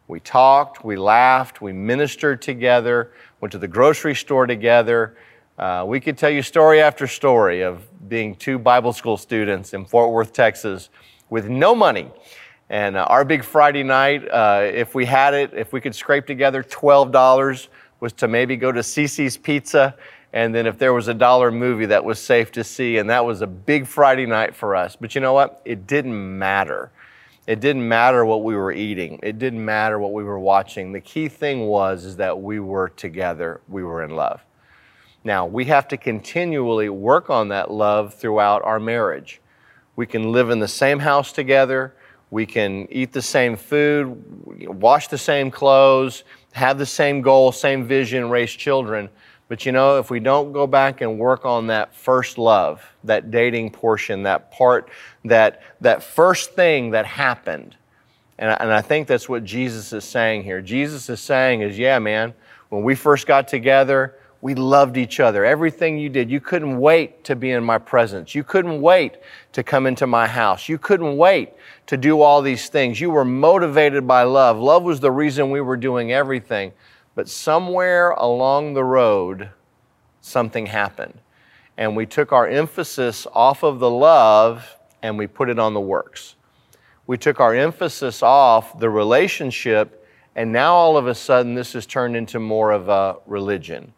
We 0.08 0.22
talked, 0.22 0.86
we 0.86 0.96
laughed, 0.96 1.62
we 1.62 1.74
ministered 1.74 2.42
together, 2.42 3.12
went 3.42 3.52
to 3.52 3.58
the 3.58 3.68
grocery 3.68 4.16
store 4.16 4.48
together. 4.48 5.18
Uh, 5.58 5.84
we 5.86 6.00
could 6.00 6.18
tell 6.18 6.30
you 6.30 6.42
story 6.42 6.80
after 6.80 7.08
story 7.08 7.62
of 7.62 7.86
being 8.08 8.34
two 8.34 8.58
Bible 8.58 8.94
school 8.94 9.18
students 9.18 9.74
in 9.74 9.84
Fort 9.84 10.12
Worth, 10.12 10.32
Texas, 10.32 10.88
with 11.30 11.50
no 11.50 11.76
money. 11.76 12.10
And 12.70 12.96
uh, 12.96 13.04
our 13.10 13.26
big 13.26 13.44
Friday 13.44 13.84
night, 13.84 14.26
uh, 14.32 14.62
if 14.64 14.96
we 14.96 15.06
had 15.06 15.34
it, 15.34 15.54
if 15.54 15.74
we 15.74 15.82
could 15.82 15.94
scrape 15.94 16.26
together 16.26 16.64
$12, 16.64 17.68
was 18.00 18.14
to 18.14 18.30
maybe 18.30 18.56
go 18.56 18.72
to 18.72 18.80
CiCi's 18.80 19.36
Pizza. 19.36 19.94
And 20.34 20.56
then 20.56 20.66
if 20.66 20.78
there 20.78 20.94
was 20.94 21.08
a 21.08 21.14
dollar 21.14 21.52
movie 21.52 21.88
that 21.88 22.06
was 22.06 22.20
safe 22.20 22.52
to 22.54 22.64
see, 22.64 22.98
and 22.98 23.10
that 23.10 23.26
was 23.26 23.42
a 23.42 23.48
big 23.48 23.86
Friday 23.86 24.26
night 24.26 24.56
for 24.56 24.76
us. 24.76 24.96
But 24.96 25.14
you 25.14 25.22
know 25.22 25.34
what? 25.34 25.62
It 25.66 25.88
didn't 25.88 26.40
matter. 26.40 26.92
It 27.48 27.60
didn't 27.60 27.88
matter 27.88 28.24
what 28.24 28.44
we 28.44 28.56
were 28.56 28.72
eating. 28.72 29.20
It 29.24 29.40
didn't 29.40 29.64
matter 29.64 30.00
what 30.00 30.14
we 30.14 30.24
were 30.24 30.40
watching. 30.40 30.92
The 30.94 31.02
key 31.02 31.28
thing 31.28 31.62
was 31.62 32.06
is 32.06 32.16
that 32.18 32.40
we 32.40 32.60
were 32.60 32.90
together. 32.90 33.62
We 33.68 33.84
were 33.84 34.04
in 34.04 34.16
love. 34.16 34.42
Now, 35.24 35.46
we 35.46 35.66
have 35.66 35.88
to 35.90 35.98
continually 35.98 36.90
work 36.90 37.30
on 37.30 37.50
that 37.50 37.70
love 37.70 38.14
throughout 38.14 38.64
our 38.64 38.80
marriage. 38.80 39.42
We 39.96 40.06
can 40.06 40.32
live 40.32 40.50
in 40.50 40.60
the 40.60 40.68
same 40.68 41.00
house 41.00 41.32
together, 41.32 41.94
we 42.32 42.46
can 42.46 42.88
eat 42.90 43.12
the 43.12 43.22
same 43.22 43.58
food, 43.58 44.24
wash 44.82 45.10
the 45.10 45.18
same 45.18 45.52
clothes, 45.52 46.24
have 46.54 46.78
the 46.78 46.86
same 46.86 47.22
goal, 47.22 47.52
same 47.52 47.86
vision, 47.86 48.30
raise 48.30 48.52
children. 48.52 49.10
But 49.51 49.65
you 49.65 49.74
know, 49.74 50.00
if 50.00 50.10
we 50.10 50.22
don't 50.22 50.53
go 50.53 50.65
back 50.65 51.01
and 51.01 51.20
work 51.20 51.43
on 51.43 51.67
that 51.67 51.93
first 51.93 52.38
love, 52.38 52.81
that 53.03 53.31
dating 53.31 53.72
portion, 53.72 54.24
that 54.24 54.50
part, 54.50 54.89
that, 55.25 55.62
that 55.81 56.03
first 56.03 56.53
thing 56.53 56.91
that 56.91 57.05
happened, 57.05 57.75
and 58.38 58.55
and 58.62 58.72
I 58.72 58.79
think 58.79 59.10
that's 59.10 59.27
what 59.27 59.43
Jesus 59.43 59.91
is 59.91 60.05
saying 60.05 60.43
here. 60.43 60.62
Jesus 60.62 61.10
is 61.10 61.20
saying 61.20 61.63
is, 61.63 61.77
yeah, 61.77 62.00
man, 62.00 62.34
when 62.70 62.84
we 62.84 62.96
first 62.96 63.27
got 63.27 63.50
together, 63.50 64.15
we 64.39 64.55
loved 64.55 64.96
each 64.96 65.20
other. 65.20 65.43
Everything 65.43 66.00
you 66.00 66.08
did, 66.08 66.31
you 66.31 66.39
couldn't 66.39 66.79
wait 66.79 67.25
to 67.25 67.36
be 67.36 67.51
in 67.51 67.62
my 67.62 67.77
presence. 67.77 68.34
You 68.34 68.46
couldn't 68.46 68.79
wait 68.79 69.17
to 69.51 69.63
come 69.63 69.86
into 69.86 70.08
my 70.08 70.27
house. 70.27 70.70
You 70.70 70.77
couldn't 70.77 71.17
wait 71.17 71.50
to 71.88 71.98
do 71.98 72.22
all 72.22 72.41
these 72.41 72.70
things. 72.70 73.01
You 73.01 73.12
were 73.12 73.25
motivated 73.25 74.08
by 74.08 74.24
love. 74.24 74.58
Love 74.58 74.84
was 74.84 75.01
the 75.01 75.12
reason 75.12 75.51
we 75.51 75.60
were 75.60 75.75
doing 75.75 76.13
everything. 76.13 76.72
But 77.15 77.30
somewhere 77.30 78.12
along 78.12 78.74
the 78.74 78.84
road, 78.84 79.50
something 80.22 80.68
happened. 80.68 81.20
And 81.77 81.96
we 81.96 82.06
took 82.06 82.32
our 82.32 82.48
emphasis 82.48 83.27
off 83.34 83.63
of 83.63 83.80
the 83.80 83.89
love 83.89 84.77
and 85.01 85.18
we 85.18 85.27
put 85.27 85.50
it 85.50 85.60
on 85.60 85.74
the 85.74 85.82
works. 85.82 86.36
We 87.08 87.18
took 87.18 87.39
our 87.39 87.56
emphasis 87.56 88.22
off 88.22 88.77
the 88.80 88.89
relationship, 88.89 90.08
and 90.36 90.51
now 90.51 90.75
all 90.75 90.96
of 90.96 91.08
a 91.08 91.15
sudden, 91.15 91.56
this 91.56 91.74
has 91.74 91.86
turned 91.86 92.15
into 92.15 92.39
more 92.39 92.72
of 92.72 92.88
a 92.88 93.18
religion 93.25 93.94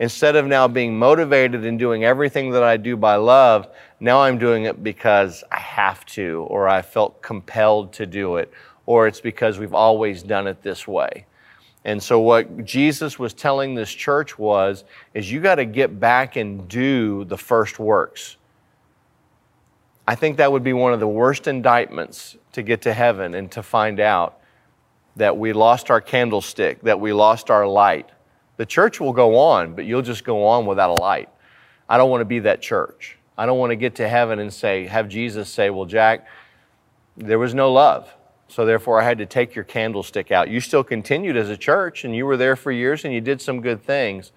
instead 0.00 0.34
of 0.34 0.46
now 0.46 0.66
being 0.66 0.98
motivated 0.98 1.64
and 1.64 1.78
doing 1.78 2.04
everything 2.04 2.50
that 2.50 2.62
I 2.62 2.78
do 2.78 2.96
by 2.96 3.16
love, 3.16 3.68
now 4.00 4.22
I'm 4.22 4.38
doing 4.38 4.64
it 4.64 4.82
because 4.82 5.44
I 5.52 5.58
have 5.58 6.04
to, 6.06 6.46
or 6.48 6.66
I 6.66 6.82
felt 6.82 7.22
compelled 7.22 7.92
to 7.94 8.06
do 8.06 8.36
it, 8.36 8.50
or 8.86 9.06
it's 9.06 9.20
because 9.20 9.58
we've 9.58 9.74
always 9.74 10.22
done 10.22 10.46
it 10.46 10.62
this 10.62 10.88
way. 10.88 11.26
And 11.84 12.02
so 12.02 12.20
what 12.20 12.64
Jesus 12.64 13.18
was 13.18 13.32
telling 13.32 13.74
this 13.74 13.90
church 13.90 14.38
was 14.38 14.84
is 15.14 15.30
you 15.30 15.40
got 15.40 15.54
to 15.56 15.64
get 15.64 15.98
back 15.98 16.36
and 16.36 16.68
do 16.68 17.24
the 17.24 17.38
first 17.38 17.78
works. 17.78 18.36
I 20.06 20.14
think 20.14 20.38
that 20.38 20.52
would 20.52 20.64
be 20.64 20.72
one 20.72 20.92
of 20.92 21.00
the 21.00 21.08
worst 21.08 21.46
indictments 21.46 22.36
to 22.52 22.62
get 22.62 22.82
to 22.82 22.92
heaven 22.92 23.34
and 23.34 23.50
to 23.52 23.62
find 23.62 24.00
out 24.00 24.40
that 25.16 25.36
we 25.36 25.52
lost 25.52 25.90
our 25.90 26.00
candlestick, 26.00 26.82
that 26.82 27.00
we 27.00 27.12
lost 27.12 27.50
our 27.50 27.66
light, 27.66 28.10
the 28.56 28.66
church 28.66 29.00
will 29.00 29.14
go 29.14 29.38
on, 29.38 29.74
but 29.74 29.86
you'll 29.86 30.02
just 30.02 30.22
go 30.22 30.44
on 30.44 30.66
without 30.66 30.90
a 30.90 31.00
light. 31.00 31.30
I 31.88 31.96
don't 31.96 32.10
want 32.10 32.20
to 32.20 32.26
be 32.26 32.40
that 32.40 32.60
church. 32.60 33.16
I 33.38 33.46
don't 33.46 33.58
want 33.58 33.70
to 33.70 33.76
get 33.76 33.94
to 33.94 34.08
heaven 34.08 34.38
and 34.38 34.52
say, 34.52 34.86
have 34.86 35.08
Jesus 35.08 35.48
say, 35.48 35.70
Well, 35.70 35.86
Jack, 35.86 36.26
there 37.16 37.38
was 37.38 37.54
no 37.54 37.72
love. 37.72 38.14
So 38.50 38.66
therefore, 38.66 39.00
I 39.00 39.04
had 39.04 39.18
to 39.18 39.26
take 39.26 39.54
your 39.54 39.64
candlestick 39.64 40.32
out. 40.32 40.50
You 40.50 40.60
still 40.60 40.82
continued 40.82 41.36
as 41.36 41.48
a 41.48 41.56
church 41.56 42.04
and 42.04 42.16
you 42.16 42.26
were 42.26 42.36
there 42.36 42.56
for 42.56 42.72
years 42.72 43.04
and 43.04 43.14
you 43.14 43.20
did 43.20 43.40
some 43.40 43.60
good 43.60 43.80
things. 43.80 44.32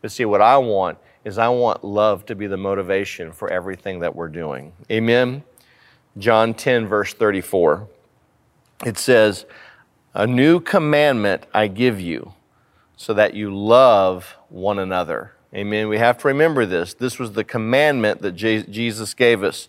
But 0.00 0.10
see, 0.10 0.24
what 0.24 0.40
I 0.40 0.56
want 0.56 0.96
is 1.22 1.36
I 1.36 1.48
want 1.48 1.84
love 1.84 2.24
to 2.26 2.34
be 2.34 2.46
the 2.46 2.56
motivation 2.56 3.30
for 3.30 3.50
everything 3.50 4.00
that 4.00 4.16
we're 4.16 4.28
doing. 4.28 4.72
Amen. 4.90 5.42
John 6.16 6.54
10, 6.54 6.86
verse 6.86 7.12
34. 7.12 7.86
It 8.86 8.96
says, 8.96 9.44
A 10.14 10.26
new 10.26 10.60
commandment 10.60 11.44
I 11.52 11.66
give 11.66 12.00
you 12.00 12.32
so 12.96 13.12
that 13.12 13.34
you 13.34 13.54
love 13.54 14.36
one 14.48 14.78
another. 14.78 15.34
Amen. 15.54 15.88
We 15.88 15.98
have 15.98 16.16
to 16.18 16.28
remember 16.28 16.64
this. 16.64 16.94
This 16.94 17.18
was 17.18 17.32
the 17.32 17.44
commandment 17.44 18.22
that 18.22 18.32
Jesus 18.32 19.12
gave 19.12 19.42
us. 19.42 19.68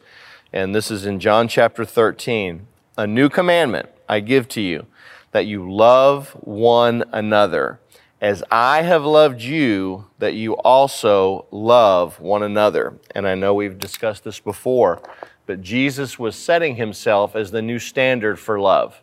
And 0.53 0.73
this 0.73 0.89
is 0.89 1.05
in 1.05 1.19
John 1.19 1.49
chapter 1.49 1.83
13. 1.83 2.65
A 2.99 3.07
new 3.07 3.29
commandment 3.29 3.87
I 4.09 4.19
give 4.19 4.49
to 4.49 4.61
you 4.61 4.85
that 5.31 5.45
you 5.45 5.71
love 5.73 6.31
one 6.41 7.05
another. 7.13 7.79
As 8.19 8.43
I 8.51 8.81
have 8.81 9.05
loved 9.05 9.41
you, 9.41 10.07
that 10.17 10.33
you 10.33 10.57
also 10.57 11.45
love 11.49 12.19
one 12.19 12.43
another. 12.43 12.99
And 13.15 13.25
I 13.25 13.35
know 13.35 13.53
we've 13.53 13.79
discussed 13.79 14.25
this 14.25 14.41
before, 14.41 15.01
but 15.45 15.61
Jesus 15.61 16.19
was 16.19 16.35
setting 16.35 16.75
himself 16.75 17.37
as 17.37 17.51
the 17.51 17.61
new 17.61 17.79
standard 17.79 18.37
for 18.37 18.59
love. 18.59 19.01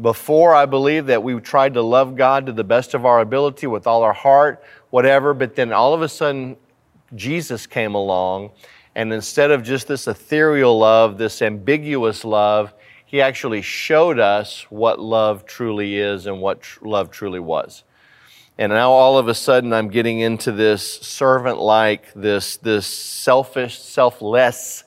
Before, 0.00 0.54
I 0.54 0.66
believe 0.66 1.06
that 1.06 1.24
we 1.24 1.40
tried 1.40 1.74
to 1.74 1.82
love 1.82 2.14
God 2.14 2.46
to 2.46 2.52
the 2.52 2.62
best 2.62 2.94
of 2.94 3.04
our 3.04 3.18
ability 3.18 3.66
with 3.66 3.88
all 3.88 4.04
our 4.04 4.12
heart, 4.12 4.62
whatever, 4.90 5.34
but 5.34 5.56
then 5.56 5.72
all 5.72 5.92
of 5.92 6.02
a 6.02 6.08
sudden, 6.08 6.56
Jesus 7.16 7.66
came 7.66 7.96
along, 7.96 8.52
and 8.94 9.12
instead 9.12 9.50
of 9.50 9.64
just 9.64 9.88
this 9.88 10.06
ethereal 10.06 10.78
love, 10.78 11.18
this 11.18 11.42
ambiguous 11.42 12.24
love, 12.24 12.72
he 13.12 13.20
actually 13.20 13.60
showed 13.60 14.18
us 14.18 14.66
what 14.70 14.98
love 14.98 15.44
truly 15.44 15.98
is 15.98 16.24
and 16.24 16.40
what 16.40 16.62
tr- 16.62 16.88
love 16.88 17.10
truly 17.10 17.38
was. 17.38 17.84
And 18.56 18.72
now 18.72 18.90
all 18.90 19.18
of 19.18 19.28
a 19.28 19.34
sudden 19.34 19.74
I'm 19.74 19.88
getting 19.88 20.20
into 20.20 20.50
this 20.50 20.94
servant 21.02 21.58
like, 21.58 22.10
this, 22.14 22.56
this 22.56 22.86
selfish, 22.86 23.78
selfless 23.78 24.84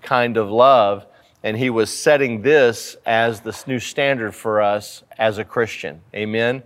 kind 0.00 0.38
of 0.38 0.50
love 0.50 1.04
and 1.42 1.58
he 1.58 1.68
was 1.68 1.94
setting 1.94 2.40
this 2.40 2.96
as 3.04 3.40
this 3.40 3.66
new 3.66 3.78
standard 3.78 4.34
for 4.34 4.62
us 4.62 5.02
as 5.18 5.36
a 5.36 5.44
Christian. 5.44 6.00
Amen. 6.14 6.62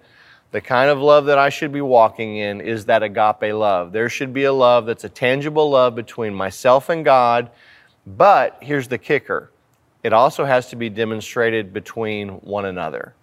The 0.53 0.61
kind 0.61 0.91
of 0.91 1.01
love 1.01 1.27
that 1.27 1.39
I 1.39 1.49
should 1.49 1.73
be 1.73 1.81
walking 1.81 2.37
in 2.37 2.61
is 2.61 2.85
that 2.85 3.03
agape 3.03 3.53
love. 3.53 3.91
There 3.91 4.09
should 4.09 4.33
be 4.33 4.45
a 4.45 4.53
love 4.53 4.87
that's 4.87 5.03
a 5.03 5.09
tangible 5.09 5.71
love 5.71 5.97
between 5.97 6.35
myself 6.35 6.89
and 6.89 7.05
God, 7.05 7.51
but 8.07 8.59
here's 8.63 8.87
the 8.87 8.99
kicker 8.99 9.51
it 10.03 10.13
also 10.13 10.45
has 10.45 10.69
to 10.71 10.77
be 10.77 10.89
demonstrated 10.89 11.73
between 11.73 12.29
one 12.41 12.65
another. 12.65 13.15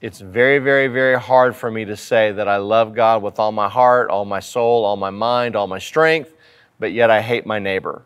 It's 0.00 0.20
very, 0.20 0.58
very, 0.58 0.86
very 0.86 1.18
hard 1.18 1.54
for 1.54 1.70
me 1.70 1.84
to 1.84 1.96
say 1.96 2.32
that 2.32 2.48
I 2.48 2.56
love 2.56 2.94
God 2.94 3.22
with 3.22 3.38
all 3.38 3.52
my 3.52 3.68
heart, 3.68 4.08
all 4.08 4.24
my 4.24 4.40
soul, 4.40 4.84
all 4.84 4.96
my 4.96 5.10
mind, 5.10 5.56
all 5.56 5.66
my 5.66 5.78
strength, 5.78 6.32
but 6.78 6.92
yet 6.92 7.10
I 7.10 7.20
hate 7.20 7.44
my 7.44 7.58
neighbor. 7.58 8.02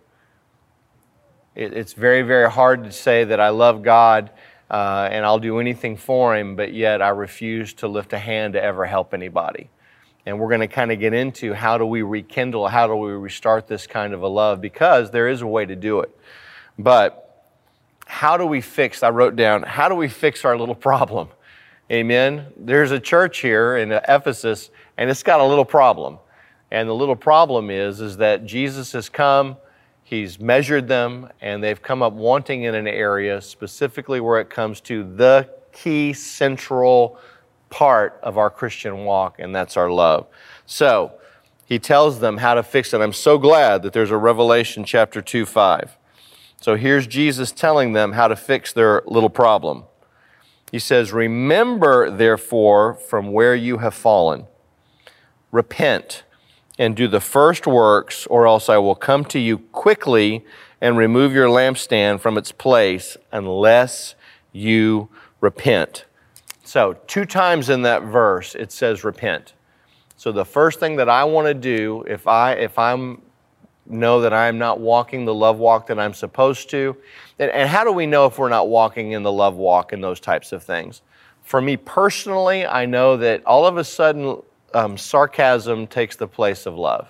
It's 1.55 1.93
very, 1.93 2.23
very 2.23 2.51
hard 2.51 2.83
to 2.83 2.91
say 2.91 3.23
that 3.23 3.39
I 3.39 3.51
love 3.51 3.85
God 3.85 4.31
uh, 4.69 5.09
and 5.13 5.25
I'll 5.25 5.39
do 5.39 5.61
anything 5.61 5.97
for 5.97 6.35
Him, 6.35 6.57
but 6.57 6.73
yet 6.73 7.01
I 7.01 7.11
refuse 7.11 7.75
to 7.75 7.87
lift 7.87 8.13
a 8.13 8.19
hand 8.19 8.55
to 8.55 8.63
ever 8.63 8.87
help 8.87 9.15
anybody. 9.15 9.71
And 10.27 10.41
we're 10.41 10.49
going 10.49 10.63
to 10.63 10.67
kind 10.67 10.91
of 10.91 10.99
get 10.99 11.15
into 11.15 11.53
how 11.53 11.79
do 11.79 11.87
we 11.87 12.03
rekindle, 12.03 12.67
how 12.67 12.89
do 12.89 12.97
we 12.97 13.13
restart 13.13 13.69
this 13.69 13.87
kind 13.87 14.15
of 14.15 14.23
a 14.23 14.27
love, 14.27 14.61
because 14.61 15.13
there 15.13 15.29
is 15.29 15.43
a 15.43 15.47
way 15.47 15.65
to 15.65 15.77
do 15.77 16.01
it. 16.01 16.19
But 16.77 17.24
how 18.05 18.37
do 18.37 18.47
we 18.47 18.61
fix, 18.61 19.03
I 19.03 19.11
wrote 19.11 19.37
down, 19.37 19.63
how 19.63 19.89
do 19.89 19.95
we 19.95 20.09
fix 20.09 20.45
our 20.45 20.57
little 20.59 20.75
problem? 20.75 21.29
Amen. 21.91 22.47
There's 22.57 22.91
a 22.91 23.01
church 23.01 23.41
here 23.41 23.77
in 23.77 23.93
Ephesus, 23.93 24.71
and 24.97 25.11
it's 25.11 25.23
got 25.23 25.41
a 25.41 25.45
little 25.45 25.65
problem. 25.65 26.19
And 26.71 26.89
the 26.89 26.95
little 26.95 27.17
problem 27.17 27.71
is, 27.71 28.01
is 28.01 28.17
that 28.17 28.47
Jesus 28.47 28.93
has 28.93 29.09
come, 29.09 29.57
he's 30.03 30.41
measured 30.41 30.89
them, 30.89 31.29
and 31.41 31.63
they've 31.63 31.81
come 31.81 32.03
up 32.03 32.13
wanting 32.15 32.65
in 32.65 32.75
an 32.75 32.89
area, 32.89 33.41
specifically 33.41 34.21
where 34.21 34.41
it 34.41 34.51
comes 34.51 34.81
to 34.83 35.05
the 35.17 35.49
key 35.73 36.13
central 36.13 37.19
part 37.69 38.19
of 38.23 38.39
our 38.39 38.51
Christian 38.51 39.05
walk, 39.05 39.39
and 39.39 39.55
that's 39.55 39.77
our 39.77 39.91
love. 39.91 40.27
So 40.67 41.13
he 41.67 41.79
tells 41.79 42.21
them 42.21 42.39
how 42.39 42.55
to 42.55 42.63
fix 42.63 42.95
it. 42.95 43.01
I'm 43.01 43.13
so 43.13 43.39
glad 43.39 43.83
that 43.83 43.93
there's 43.93 44.11
a 44.11 44.17
Revelation 44.17 44.85
chapter 44.85 45.21
2 45.21 45.45
5. 45.45 45.97
So 46.65 46.77
here's 46.77 47.07
Jesus 47.07 47.53
telling 47.53 47.93
them 47.93 48.13
how 48.13 48.27
to 48.27 48.35
fix 48.35 48.73
their 48.73 49.03
little 49.05 49.29
problem. 49.29 49.85
He 50.73 50.79
says, 50.79 51.13
Remember, 51.13 52.09
therefore, 52.09 52.95
from 52.95 53.33
where 53.33 53.55
you 53.55 53.77
have 53.85 53.93
fallen, 53.93 54.47
repent 55.53 56.25
and 56.79 56.97
do 56.97 57.07
the 57.07 57.21
first 57.21 57.67
works, 57.67 58.27
or 58.29 58.47
else 58.47 58.71
I 58.71 58.79
will 58.79 58.95
come 58.95 59.27
to 59.27 59.39
you 59.39 59.59
quickly 59.59 60.43
and 60.81 60.97
remove 60.97 61.35
your 61.35 61.49
lampstand 61.49 62.21
from 62.21 62.39
its 62.39 62.51
place 62.51 63.19
unless 63.31 64.15
you 64.51 65.11
repent. 65.43 66.07
So, 66.63 66.97
two 67.07 67.27
times 67.27 67.69
in 67.69 67.83
that 67.83 68.05
verse 68.05 68.55
it 68.55 68.73
says 68.73 69.05
repent. 69.05 69.53
So 70.17 70.33
the 70.33 70.47
first 70.47 70.81
thing 70.81 70.97
that 70.97 71.11
I 71.11 71.25
want 71.25 71.47
to 71.47 71.53
do 71.53 72.07
if 72.09 72.27
I 72.27 72.53
if 72.55 72.79
I'm 72.79 73.21
know 73.87 74.21
that 74.21 74.33
I'm 74.33 74.59
not 74.59 74.81
walking 74.81 75.25
the 75.25 75.35
love 75.35 75.59
walk 75.59 75.87
that 75.89 75.99
I'm 75.99 76.15
supposed 76.15 76.71
to, 76.71 76.97
and, 77.39 77.51
and 77.51 77.69
how 77.69 77.85
do 77.85 77.93
we 77.93 78.07
know 78.07 78.27
if 78.27 78.39
we're 78.39 78.49
not 78.49 78.69
walking 78.69 79.13
in 79.13 79.23
the 79.23 79.33
love 79.33 79.57
walk 79.57 79.93
and 79.93 80.03
those 80.03 80.21
types 80.21 80.53
of 80.53 80.63
things? 80.63 81.03
For 81.43 81.61
me 81.61 81.77
personally, 81.77 82.67
I 82.67 82.87
know 82.87 83.17
that 83.19 83.45
all 83.45 83.67
of 83.67 83.77
a 83.77 83.85
sudden 83.85 84.41
um, 84.73 84.97
sarcasm 84.97 85.87
takes 85.87 86.17
the 86.17 86.27
place 86.27 86.67
of 86.67 86.77
love. 86.77 87.09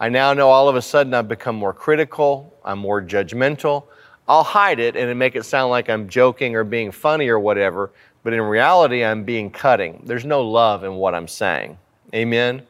I 0.00 0.08
now 0.08 0.34
know 0.34 0.48
all 0.48 0.68
of 0.68 0.76
a 0.76 0.82
sudden 0.82 1.14
I've 1.14 1.28
become 1.28 1.56
more 1.56 1.72
critical, 1.72 2.52
I'm 2.64 2.78
more 2.78 3.00
judgmental. 3.00 3.84
I'll 4.26 4.42
hide 4.42 4.80
it 4.80 4.96
and 4.96 5.18
make 5.18 5.36
it 5.36 5.44
sound 5.44 5.70
like 5.70 5.90
I'm 5.90 6.08
joking 6.08 6.56
or 6.56 6.64
being 6.64 6.90
funny 6.90 7.28
or 7.28 7.38
whatever, 7.38 7.90
but 8.22 8.32
in 8.32 8.40
reality, 8.40 9.04
I'm 9.04 9.22
being 9.22 9.50
cutting. 9.50 10.02
There's 10.06 10.24
no 10.24 10.40
love 10.40 10.82
in 10.82 10.94
what 10.94 11.14
I'm 11.14 11.28
saying. 11.28 11.78
Amen? 12.14 12.62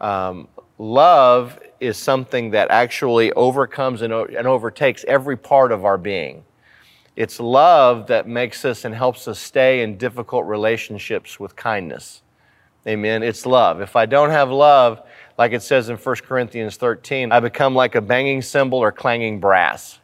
Um, 0.00 0.48
love 0.78 1.58
is 1.80 1.96
something 1.96 2.50
that 2.50 2.70
actually 2.70 3.32
overcomes 3.32 4.02
and, 4.02 4.12
and 4.12 4.46
overtakes 4.46 5.04
every 5.08 5.36
part 5.36 5.72
of 5.72 5.84
our 5.84 5.98
being. 5.98 6.44
It's 7.16 7.40
love 7.40 8.08
that 8.08 8.28
makes 8.28 8.64
us 8.64 8.84
and 8.84 8.94
helps 8.94 9.26
us 9.26 9.38
stay 9.38 9.82
in 9.82 9.96
difficult 9.96 10.44
relationships 10.46 11.40
with 11.40 11.56
kindness. 11.56 12.22
Amen. 12.86 13.22
It's 13.22 13.46
love. 13.46 13.80
If 13.80 13.96
I 13.96 14.06
don't 14.06 14.30
have 14.30 14.50
love, 14.50 15.02
like 15.38 15.52
it 15.52 15.62
says 15.62 15.88
in 15.88 15.96
1 15.96 16.16
Corinthians 16.16 16.76
13, 16.76 17.32
I 17.32 17.40
become 17.40 17.74
like 17.74 17.94
a 17.94 18.00
banging 18.00 18.42
cymbal 18.42 18.78
or 18.78 18.92
clanging 18.92 19.40
brass. 19.40 19.98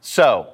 So, 0.00 0.48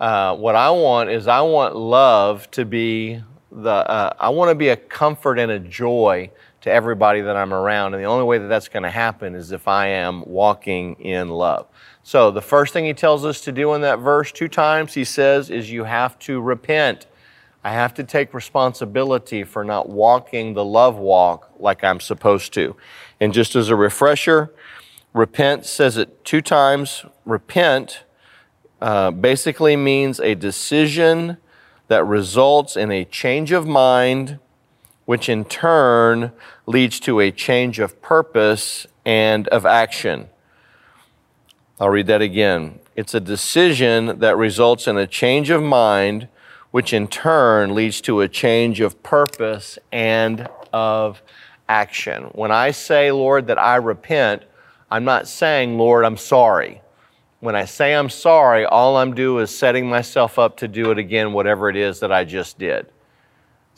uh, 0.00 0.36
what 0.36 0.54
I 0.54 0.70
want 0.70 1.10
is 1.10 1.26
I 1.26 1.40
want 1.40 1.76
love 1.76 2.50
to 2.52 2.64
be 2.64 3.22
the, 3.50 3.70
uh, 3.70 4.14
I 4.18 4.28
want 4.30 4.50
to 4.50 4.54
be 4.54 4.68
a 4.68 4.76
comfort 4.76 5.38
and 5.38 5.50
a 5.50 5.58
joy 5.58 6.30
to 6.60 6.70
everybody 6.70 7.20
that 7.20 7.36
I'm 7.36 7.54
around. 7.54 7.94
And 7.94 8.02
the 8.02 8.08
only 8.08 8.24
way 8.24 8.38
that 8.38 8.48
that's 8.48 8.68
going 8.68 8.82
to 8.82 8.90
happen 8.90 9.34
is 9.34 9.52
if 9.52 9.68
I 9.68 9.88
am 9.88 10.24
walking 10.26 10.94
in 10.94 11.28
love. 11.28 11.66
So 12.02 12.30
the 12.30 12.42
first 12.42 12.72
thing 12.72 12.84
he 12.84 12.94
tells 12.94 13.24
us 13.24 13.40
to 13.42 13.52
do 13.52 13.74
in 13.74 13.82
that 13.82 13.98
verse, 13.98 14.32
two 14.32 14.48
times 14.48 14.94
he 14.94 15.04
says, 15.04 15.50
is 15.50 15.70
you 15.70 15.84
have 15.84 16.18
to 16.20 16.40
repent. 16.40 17.06
I 17.62 17.72
have 17.72 17.94
to 17.94 18.04
take 18.04 18.32
responsibility 18.34 19.44
for 19.44 19.62
not 19.62 19.88
walking 19.88 20.54
the 20.54 20.64
love 20.64 20.96
walk 20.96 21.52
like 21.58 21.84
I'm 21.84 22.00
supposed 22.00 22.52
to. 22.54 22.76
And 23.20 23.32
just 23.32 23.54
as 23.54 23.68
a 23.68 23.76
refresher, 23.76 24.52
repent 25.12 25.66
says 25.66 25.96
it 25.96 26.24
two 26.24 26.40
times. 26.40 27.04
Repent 27.24 28.04
uh, 28.80 29.10
basically 29.10 29.76
means 29.76 30.20
a 30.20 30.34
decision 30.34 31.36
that 31.88 32.04
results 32.04 32.76
in 32.76 32.90
a 32.90 33.04
change 33.04 33.52
of 33.52 33.66
mind 33.66 34.38
which 35.08 35.30
in 35.30 35.42
turn 35.42 36.30
leads 36.66 37.00
to 37.00 37.18
a 37.18 37.30
change 37.30 37.78
of 37.78 38.02
purpose 38.02 38.86
and 39.06 39.48
of 39.48 39.64
action. 39.64 40.28
I'll 41.80 41.88
read 41.88 42.08
that 42.08 42.20
again. 42.20 42.80
It's 42.94 43.14
a 43.14 43.20
decision 43.20 44.18
that 44.18 44.36
results 44.36 44.86
in 44.86 44.98
a 44.98 45.06
change 45.06 45.48
of 45.48 45.62
mind, 45.62 46.28
which 46.72 46.92
in 46.92 47.08
turn 47.08 47.74
leads 47.74 48.02
to 48.02 48.20
a 48.20 48.28
change 48.28 48.80
of 48.80 49.02
purpose 49.02 49.78
and 49.90 50.46
of 50.74 51.22
action. 51.70 52.24
When 52.34 52.52
I 52.52 52.72
say, 52.72 53.10
Lord, 53.10 53.46
that 53.46 53.58
I 53.58 53.76
repent, 53.76 54.42
I'm 54.90 55.04
not 55.04 55.26
saying, 55.26 55.78
Lord, 55.78 56.04
I'm 56.04 56.18
sorry. 56.18 56.82
When 57.40 57.56
I 57.56 57.64
say 57.64 57.94
I'm 57.94 58.10
sorry, 58.10 58.66
all 58.66 58.98
I'm 58.98 59.14
doing 59.14 59.44
is 59.44 59.58
setting 59.58 59.88
myself 59.88 60.38
up 60.38 60.58
to 60.58 60.68
do 60.68 60.90
it 60.90 60.98
again, 60.98 61.32
whatever 61.32 61.70
it 61.70 61.76
is 61.76 62.00
that 62.00 62.12
I 62.12 62.24
just 62.24 62.58
did. 62.58 62.88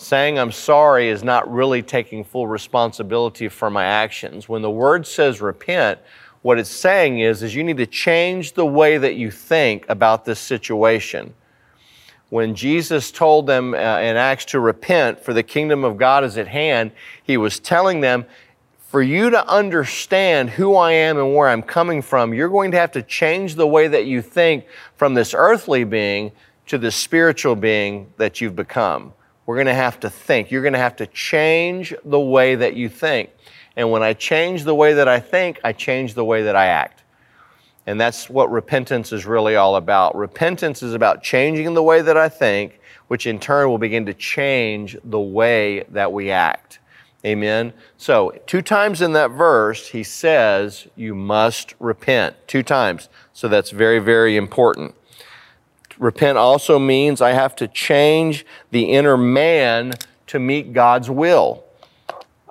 Saying 0.03 0.39
I'm 0.39 0.51
sorry 0.51 1.11
is 1.11 1.23
not 1.23 1.53
really 1.53 1.83
taking 1.83 2.25
full 2.25 2.47
responsibility 2.47 3.49
for 3.49 3.69
my 3.69 3.85
actions. 3.85 4.49
When 4.49 4.63
the 4.63 4.71
word 4.71 5.07
says 5.07 5.43
repent, 5.43 5.99
what 6.41 6.59
it's 6.59 6.71
saying 6.71 7.19
is, 7.19 7.43
is 7.43 7.55
you 7.55 7.63
need 7.63 7.77
to 7.77 7.87
change 7.87 8.55
the 8.55 8.65
way 8.65 8.97
that 8.97 9.17
you 9.17 9.31
think 9.31 9.85
about 9.91 10.25
this 10.25 10.41
situation. 10.41 11.35
When 12.31 12.55
Jesus 12.55 13.11
told 13.11 13.47
them 13.47 13.75
uh, 13.75 13.77
in 13.77 14.17
Acts 14.17 14.47
to 14.47 14.61
repent, 14.61 15.21
for 15.21 15.35
the 15.35 15.43
kingdom 15.43 15.85
of 15.85 15.99
God 15.99 16.25
is 16.25 16.39
at 16.39 16.49
hand, 16.49 16.93
he 17.23 17.37
was 17.37 17.59
telling 17.61 18.01
them, 18.01 18.25
for 18.79 19.03
you 19.03 19.29
to 19.29 19.47
understand 19.47 20.49
who 20.49 20.77
I 20.77 20.93
am 20.93 21.19
and 21.19 21.37
where 21.37 21.51
I'm 21.51 21.63
coming 21.63 22.01
from, 22.01 22.33
you're 22.33 22.49
going 22.49 22.71
to 22.71 22.79
have 22.79 22.93
to 22.93 23.03
change 23.03 23.55
the 23.55 23.67
way 23.67 23.87
that 23.87 24.07
you 24.07 24.23
think 24.23 24.65
from 24.97 25.13
this 25.13 25.35
earthly 25.35 25.85
being 25.85 26.33
to 26.69 26.79
the 26.79 26.91
spiritual 26.91 27.55
being 27.55 28.11
that 28.17 28.41
you've 28.41 28.57
become. 28.57 29.13
We're 29.51 29.57
going 29.57 29.67
to 29.67 29.75
have 29.75 29.99
to 30.01 30.11
think. 30.11 30.53
You're 30.53 30.63
going 30.63 30.75
to 30.75 30.79
have 30.79 30.95
to 30.99 31.09
change 31.09 31.93
the 32.05 32.21
way 32.21 32.55
that 32.55 32.77
you 32.77 32.89
think. 32.89 33.31
And 33.75 33.91
when 33.91 34.01
I 34.01 34.13
change 34.13 34.63
the 34.63 34.77
way 34.77 34.93
that 34.93 35.09
I 35.09 35.19
think, 35.19 35.59
I 35.65 35.73
change 35.73 36.15
the 36.15 36.25
way 36.25 36.45
that 36.45 36.55
I 36.55 36.67
act. 36.67 37.03
And 37.85 38.01
that's 38.01 38.31
what 38.31 38.49
repentance 38.53 39.11
is 39.11 39.27
really 39.27 39.57
all 39.57 39.75
about. 39.75 40.15
Repentance 40.15 40.85
is 40.85 40.95
about 40.95 41.25
changing 41.25 41.75
the 41.75 41.83
way 41.83 42.01
that 42.01 42.17
I 42.17 42.29
think, 42.29 42.79
which 43.09 43.27
in 43.27 43.41
turn 43.41 43.69
will 43.69 43.79
begin 43.79 44.07
to 44.07 44.15
change 44.15 44.97
the 45.03 45.19
way 45.19 45.83
that 45.89 46.13
we 46.13 46.31
act. 46.31 46.79
Amen. 47.27 47.73
So, 47.97 48.33
two 48.47 48.63
times 48.63 49.03
in 49.03 49.15
that 49.15 49.33
verse, 49.33 49.89
he 49.89 50.05
says, 50.05 50.87
You 50.95 51.17
must 51.17 51.75
repent. 51.81 52.37
Two 52.47 52.63
times. 52.63 53.09
So, 53.33 53.49
that's 53.49 53.73
very, 53.73 53.99
very 53.99 54.37
important. 54.37 54.95
Repent 56.01 56.39
also 56.39 56.79
means 56.79 57.21
I 57.21 57.33
have 57.33 57.55
to 57.57 57.69
change 57.69 58.47
the 58.71 58.85
inner 58.85 59.19
man 59.19 59.93
to 60.29 60.39
meet 60.39 60.73
God's 60.73 61.11
will. 61.11 61.63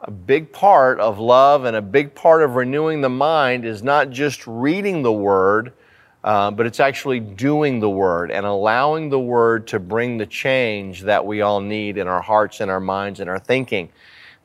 A 0.03 0.11
big 0.11 0.53
part 0.53 0.99
of 0.99 1.17
love 1.17 1.65
and 1.65 1.75
a 1.75 1.81
big 1.81 2.13
part 2.13 2.43
of 2.43 2.55
renewing 2.55 3.01
the 3.01 3.09
mind 3.09 3.65
is 3.65 3.81
not 3.81 4.11
just 4.11 4.45
reading 4.45 5.01
the 5.01 5.11
Word, 5.11 5.73
uh, 6.23 6.51
but 6.51 6.67
it's 6.67 6.79
actually 6.79 7.19
doing 7.19 7.79
the 7.79 7.89
Word 7.89 8.29
and 8.29 8.45
allowing 8.45 9.09
the 9.09 9.19
Word 9.19 9.65
to 9.69 9.79
bring 9.79 10.19
the 10.19 10.27
change 10.27 11.01
that 11.01 11.25
we 11.25 11.41
all 11.41 11.59
need 11.59 11.97
in 11.97 12.07
our 12.07 12.21
hearts 12.21 12.61
and 12.61 12.69
our 12.69 12.79
minds 12.79 13.19
and 13.19 13.27
our 13.27 13.39
thinking. 13.39 13.89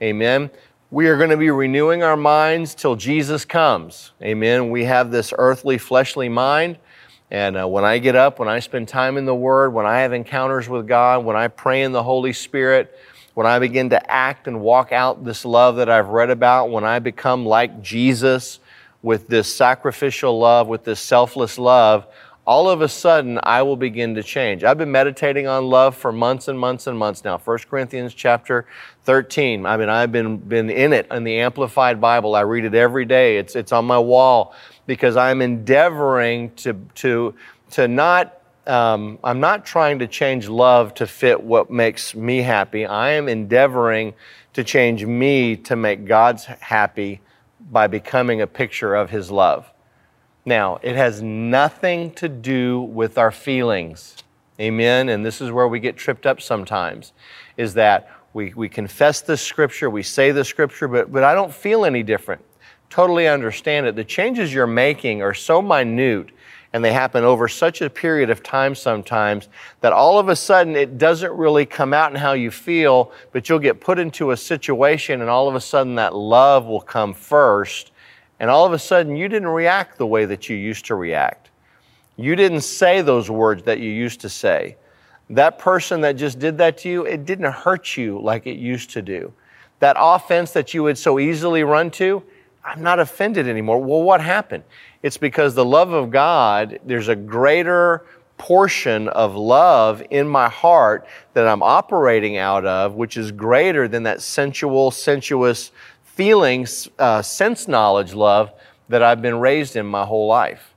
Amen. 0.00 0.50
We 0.90 1.08
are 1.08 1.18
going 1.18 1.30
to 1.30 1.36
be 1.36 1.50
renewing 1.50 2.02
our 2.02 2.16
minds 2.16 2.74
till 2.74 2.96
Jesus 2.96 3.44
comes. 3.44 4.12
Amen. 4.22 4.70
We 4.70 4.84
have 4.84 5.10
this 5.10 5.34
earthly, 5.36 5.76
fleshly 5.76 6.30
mind. 6.30 6.78
And 7.34 7.56
uh, 7.56 7.66
when 7.66 7.84
I 7.84 7.98
get 7.98 8.14
up, 8.14 8.38
when 8.38 8.46
I 8.46 8.60
spend 8.60 8.86
time 8.86 9.16
in 9.16 9.24
the 9.24 9.34
Word, 9.34 9.70
when 9.74 9.86
I 9.86 10.02
have 10.02 10.12
encounters 10.12 10.68
with 10.68 10.86
God, 10.86 11.24
when 11.24 11.34
I 11.34 11.48
pray 11.48 11.82
in 11.82 11.90
the 11.90 12.04
Holy 12.04 12.32
Spirit, 12.32 12.96
when 13.34 13.44
I 13.44 13.58
begin 13.58 13.90
to 13.90 14.08
act 14.08 14.46
and 14.46 14.60
walk 14.60 14.92
out 14.92 15.24
this 15.24 15.44
love 15.44 15.74
that 15.76 15.90
I've 15.90 16.10
read 16.10 16.30
about, 16.30 16.70
when 16.70 16.84
I 16.84 17.00
become 17.00 17.44
like 17.44 17.82
Jesus 17.82 18.60
with 19.02 19.26
this 19.26 19.52
sacrificial 19.52 20.38
love, 20.38 20.68
with 20.68 20.84
this 20.84 21.00
selfless 21.00 21.58
love, 21.58 22.06
all 22.46 22.70
of 22.70 22.82
a 22.82 22.88
sudden 22.88 23.40
I 23.42 23.62
will 23.62 23.76
begin 23.76 24.14
to 24.14 24.22
change. 24.22 24.62
I've 24.62 24.78
been 24.78 24.92
meditating 24.92 25.48
on 25.48 25.64
love 25.64 25.96
for 25.96 26.12
months 26.12 26.46
and 26.46 26.56
months 26.56 26.86
and 26.86 26.96
months 26.96 27.24
now. 27.24 27.38
1 27.38 27.58
Corinthians 27.68 28.14
chapter 28.14 28.64
13. 29.06 29.66
I 29.66 29.76
mean, 29.76 29.88
I've 29.88 30.12
been, 30.12 30.36
been 30.36 30.70
in 30.70 30.92
it 30.92 31.08
in 31.10 31.24
the 31.24 31.40
Amplified 31.40 32.00
Bible. 32.00 32.36
I 32.36 32.42
read 32.42 32.64
it 32.64 32.76
every 32.76 33.06
day. 33.06 33.38
It's, 33.38 33.56
it's 33.56 33.72
on 33.72 33.86
my 33.86 33.98
wall 33.98 34.54
because 34.86 35.16
I'm 35.16 35.42
endeavoring 35.42 36.50
to, 36.56 36.74
to, 36.96 37.34
to 37.72 37.88
not, 37.88 38.40
um, 38.66 39.18
I'm 39.24 39.40
not 39.40 39.64
trying 39.64 39.98
to 40.00 40.06
change 40.06 40.48
love 40.48 40.94
to 40.94 41.06
fit 41.06 41.42
what 41.42 41.70
makes 41.70 42.14
me 42.14 42.38
happy. 42.38 42.86
I 42.86 43.10
am 43.10 43.28
endeavoring 43.28 44.14
to 44.54 44.64
change 44.64 45.04
me 45.04 45.56
to 45.56 45.76
make 45.76 46.04
God's 46.04 46.44
happy 46.44 47.20
by 47.70 47.86
becoming 47.86 48.40
a 48.40 48.46
picture 48.46 48.94
of 48.94 49.10
His 49.10 49.30
love. 49.30 49.70
Now, 50.44 50.78
it 50.82 50.96
has 50.96 51.22
nothing 51.22 52.12
to 52.14 52.28
do 52.28 52.80
with 52.80 53.16
our 53.16 53.30
feelings. 53.30 54.16
Amen. 54.60 55.08
And 55.08 55.24
this 55.24 55.40
is 55.40 55.50
where 55.50 55.66
we 55.66 55.80
get 55.80 55.96
tripped 55.96 56.26
up 56.26 56.40
sometimes 56.40 57.12
is 57.56 57.74
that 57.74 58.10
we, 58.34 58.52
we 58.54 58.68
confess 58.68 59.20
the 59.20 59.36
scripture, 59.36 59.88
we 59.88 60.02
say 60.02 60.30
the 60.32 60.44
scripture, 60.44 60.88
but, 60.88 61.10
but 61.10 61.24
I 61.24 61.34
don't 61.34 61.52
feel 61.52 61.84
any 61.84 62.02
different. 62.02 62.44
Totally 62.90 63.26
understand 63.28 63.86
it. 63.86 63.96
The 63.96 64.04
changes 64.04 64.52
you're 64.52 64.66
making 64.66 65.22
are 65.22 65.34
so 65.34 65.60
minute 65.60 66.30
and 66.72 66.84
they 66.84 66.92
happen 66.92 67.22
over 67.22 67.46
such 67.46 67.82
a 67.82 67.88
period 67.88 68.30
of 68.30 68.42
time 68.42 68.74
sometimes 68.74 69.48
that 69.80 69.92
all 69.92 70.18
of 70.18 70.28
a 70.28 70.34
sudden 70.34 70.74
it 70.74 70.98
doesn't 70.98 71.32
really 71.32 71.64
come 71.64 71.94
out 71.94 72.10
in 72.10 72.16
how 72.16 72.32
you 72.32 72.50
feel, 72.50 73.12
but 73.30 73.48
you'll 73.48 73.60
get 73.60 73.80
put 73.80 73.98
into 73.98 74.32
a 74.32 74.36
situation 74.36 75.20
and 75.20 75.30
all 75.30 75.48
of 75.48 75.54
a 75.54 75.60
sudden 75.60 75.94
that 75.94 76.16
love 76.16 76.66
will 76.66 76.80
come 76.80 77.14
first 77.14 77.92
and 78.40 78.50
all 78.50 78.66
of 78.66 78.72
a 78.72 78.78
sudden 78.78 79.16
you 79.16 79.28
didn't 79.28 79.48
react 79.48 79.98
the 79.98 80.06
way 80.06 80.24
that 80.24 80.48
you 80.48 80.56
used 80.56 80.84
to 80.86 80.96
react. 80.96 81.50
You 82.16 82.36
didn't 82.36 82.62
say 82.62 83.02
those 83.02 83.30
words 83.30 83.62
that 83.64 83.78
you 83.78 83.90
used 83.90 84.20
to 84.22 84.28
say. 84.28 84.76
That 85.30 85.58
person 85.58 86.00
that 86.02 86.12
just 86.12 86.38
did 86.38 86.58
that 86.58 86.78
to 86.78 86.88
you, 86.88 87.06
it 87.06 87.24
didn't 87.24 87.52
hurt 87.52 87.96
you 87.96 88.20
like 88.20 88.46
it 88.46 88.56
used 88.56 88.90
to 88.90 89.02
do. 89.02 89.32
That 89.78 89.96
offense 89.98 90.50
that 90.52 90.74
you 90.74 90.82
would 90.82 90.98
so 90.98 91.18
easily 91.18 91.62
run 91.62 91.90
to, 91.92 92.22
I'm 92.64 92.82
not 92.82 92.98
offended 92.98 93.46
anymore. 93.46 93.82
Well, 93.82 94.02
what 94.02 94.20
happened? 94.20 94.64
It's 95.02 95.18
because 95.18 95.54
the 95.54 95.64
love 95.64 95.92
of 95.92 96.10
God, 96.10 96.80
there's 96.84 97.08
a 97.08 97.16
greater 97.16 98.06
portion 98.38 99.08
of 99.08 99.36
love 99.36 100.02
in 100.10 100.26
my 100.26 100.48
heart 100.48 101.06
that 101.34 101.46
I'm 101.46 101.62
operating 101.62 102.36
out 102.36 102.64
of, 102.64 102.94
which 102.94 103.16
is 103.16 103.30
greater 103.30 103.86
than 103.86 104.04
that 104.04 104.22
sensual, 104.22 104.90
sensuous 104.90 105.70
feelings, 106.02 106.88
uh, 106.98 107.22
sense 107.22 107.68
knowledge 107.68 108.14
love 108.14 108.50
that 108.88 109.02
I've 109.02 109.22
been 109.22 109.38
raised 109.38 109.76
in 109.76 109.86
my 109.86 110.04
whole 110.04 110.26
life. 110.26 110.74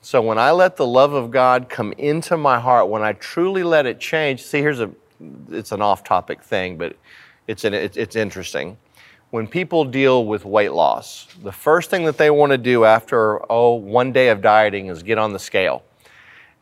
So 0.00 0.20
when 0.20 0.38
I 0.38 0.50
let 0.50 0.76
the 0.76 0.86
love 0.86 1.12
of 1.12 1.30
God 1.30 1.68
come 1.68 1.92
into 1.92 2.36
my 2.36 2.58
heart, 2.58 2.88
when 2.88 3.02
I 3.02 3.12
truly 3.12 3.62
let 3.62 3.86
it 3.86 4.00
change, 4.00 4.42
see, 4.42 4.58
here's 4.58 4.80
a, 4.80 4.90
it's 5.50 5.70
an 5.70 5.80
off 5.80 6.02
topic 6.02 6.42
thing, 6.42 6.76
but 6.76 6.96
it's, 7.46 7.64
an, 7.64 7.74
it's, 7.74 7.96
it's 7.96 8.16
interesting. 8.16 8.76
When 9.32 9.46
people 9.46 9.86
deal 9.86 10.26
with 10.26 10.44
weight 10.44 10.72
loss, 10.72 11.26
the 11.42 11.52
first 11.52 11.88
thing 11.88 12.04
that 12.04 12.18
they 12.18 12.28
want 12.28 12.52
to 12.52 12.58
do 12.58 12.84
after, 12.84 13.40
oh, 13.50 13.76
one 13.76 14.12
day 14.12 14.28
of 14.28 14.42
dieting 14.42 14.88
is 14.88 15.02
get 15.02 15.16
on 15.16 15.32
the 15.32 15.38
scale. 15.38 15.82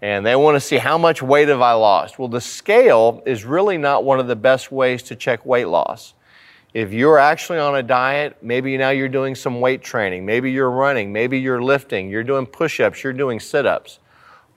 And 0.01 0.25
they 0.25 0.37
want 0.37 0.55
to 0.55 0.61
see 0.61 0.77
how 0.77 0.97
much 0.97 1.21
weight 1.21 1.49
have 1.49 1.61
I 1.61 1.73
lost. 1.73 2.17
Well, 2.17 2.29
the 2.29 2.41
scale 2.41 3.25
is 3.27 3.45
really 3.45 3.77
not 3.77 4.05
one 4.05 4.21
of 4.21 4.29
the 4.29 4.37
best 4.37 4.71
ways 4.71 5.03
to 5.03 5.17
check 5.17 5.45
weight 5.45 5.67
loss. 5.67 6.15
If 6.73 6.93
you're 6.93 7.19
actually 7.19 7.59
on 7.59 7.75
a 7.75 7.83
diet, 7.83 8.37
maybe 8.41 8.77
now 8.77 8.91
you're 8.91 9.09
doing 9.09 9.35
some 9.35 9.61
weight 9.61 9.83
training, 9.83 10.25
maybe 10.25 10.53
you're 10.53 10.71
running, 10.71 11.13
maybe 11.13 11.41
you're 11.41 11.61
lifting, 11.61 12.09
you're 12.09 12.23
doing 12.23 12.47
push-ups, 12.47 13.03
you're 13.03 13.13
doing 13.13 13.41
sit-ups. 13.41 13.99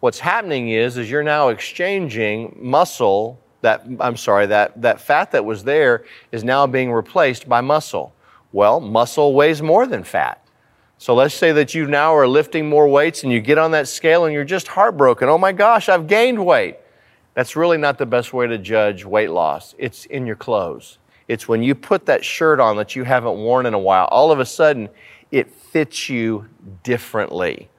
What's 0.01 0.19
happening 0.19 0.69
is 0.69 0.97
is 0.97 1.09
you're 1.09 1.23
now 1.23 1.49
exchanging 1.49 2.55
muscle 2.61 3.42
that 3.63 3.85
I'm 3.99 4.17
sorry, 4.17 4.45
that 4.47 4.79
that 4.81 5.01
fat 5.01 5.31
that 5.31 5.43
was 5.43 5.63
there 5.63 6.03
is 6.31 6.43
now 6.43 6.67
being 6.67 6.91
replaced 6.91 7.49
by 7.49 7.61
muscle. 7.61 8.13
Well, 8.51 8.79
muscle 8.79 9.33
weighs 9.33 9.61
more 9.61 9.87
than 9.87 10.03
fat. 10.03 10.45
So 10.97 11.15
let's 11.15 11.33
say 11.33 11.51
that 11.53 11.73
you 11.73 11.87
now 11.87 12.15
are 12.15 12.27
lifting 12.27 12.69
more 12.69 12.87
weights 12.87 13.23
and 13.23 13.31
you 13.31 13.41
get 13.41 13.57
on 13.57 13.71
that 13.71 13.87
scale 13.87 14.25
and 14.25 14.33
you're 14.33 14.43
just 14.43 14.67
heartbroken. 14.67 15.27
Oh 15.27 15.37
my 15.37 15.51
gosh, 15.51 15.89
I've 15.89 16.07
gained 16.07 16.45
weight. 16.45 16.77
That's 17.33 17.55
really 17.55 17.77
not 17.77 17.97
the 17.97 18.05
best 18.05 18.31
way 18.31 18.47
to 18.47 18.57
judge 18.57 19.03
weight 19.03 19.31
loss. 19.31 19.73
It's 19.77 20.05
in 20.05 20.27
your 20.27 20.35
clothes. 20.35 20.99
It's 21.27 21.47
when 21.47 21.63
you 21.63 21.73
put 21.73 22.05
that 22.05 22.23
shirt 22.23 22.59
on 22.59 22.77
that 22.77 22.95
you 22.95 23.05
haven't 23.05 23.37
worn 23.37 23.65
in 23.65 23.73
a 23.73 23.79
while, 23.79 24.05
all 24.05 24.31
of 24.31 24.39
a 24.39 24.45
sudden 24.45 24.89
it 25.31 25.49
fits 25.49 26.09
you 26.09 26.47
differently. 26.83 27.69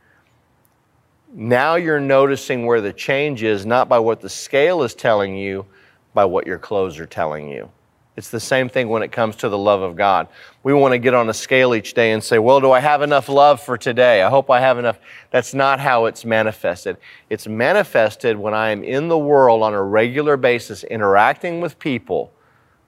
Now 1.33 1.75
you're 1.75 2.01
noticing 2.01 2.64
where 2.64 2.81
the 2.81 2.92
change 2.92 3.42
is, 3.42 3.66
not 3.66 3.88
by 3.88 3.99
what 3.99 4.20
the 4.20 4.29
scale 4.29 4.83
is 4.83 4.94
telling 4.94 5.37
you, 5.37 5.66
by 6.14 6.24
what 6.24 6.46
your 6.46 6.59
clothes 6.59 6.98
are 6.98 7.07
telling 7.07 7.48
you. 7.48 7.70
It's 8.16 8.31
the 8.31 8.40
same 8.40 8.68
thing 8.68 8.88
when 8.88 9.03
it 9.03 9.11
comes 9.11 9.35
to 9.37 9.48
the 9.48 9.59
love 9.59 9.83
of 9.83 9.96
God. 9.96 10.29
We 10.62 10.72
want 10.72 10.92
to 10.92 10.98
get 10.98 11.14
on 11.14 11.29
a 11.29 11.35
scale 11.35 11.74
each 11.74 11.94
day 11.94 12.12
and 12.12 12.22
say, 12.22 12.38
Well, 12.38 12.61
do 12.61 12.70
I 12.70 12.79
have 12.79 13.03
enough 13.03 13.29
love 13.29 13.61
for 13.61 13.77
today? 13.77 14.22
I 14.22 14.31
hope 14.31 14.50
I 14.50 14.61
have 14.61 14.79
enough. 14.79 15.00
That's 15.33 15.53
not 15.53 15.81
how 15.81 16.05
it's 16.05 16.24
manifested. 16.24 16.96
It's 17.29 17.48
manifested 17.48 18.38
when 18.38 18.55
I 18.55 18.70
am 18.70 18.85
in 18.85 19.09
the 19.09 19.18
world 19.18 19.64
on 19.64 19.74
a 19.74 19.83
regular 19.83 20.37
basis, 20.37 20.85
interacting 20.85 21.61
with 21.61 21.79
people 21.81 22.33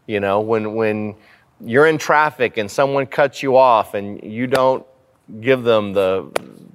you 0.06 0.20
know, 0.20 0.40
when, 0.40 0.74
when 0.74 1.16
you're 1.60 1.86
in 1.86 1.98
traffic 1.98 2.56
and 2.56 2.70
someone 2.70 3.06
cuts 3.06 3.42
you 3.42 3.56
off 3.56 3.94
and 3.94 4.22
you 4.22 4.46
don't 4.46 4.86
give 5.40 5.64
them 5.64 5.92
the, 5.92 6.30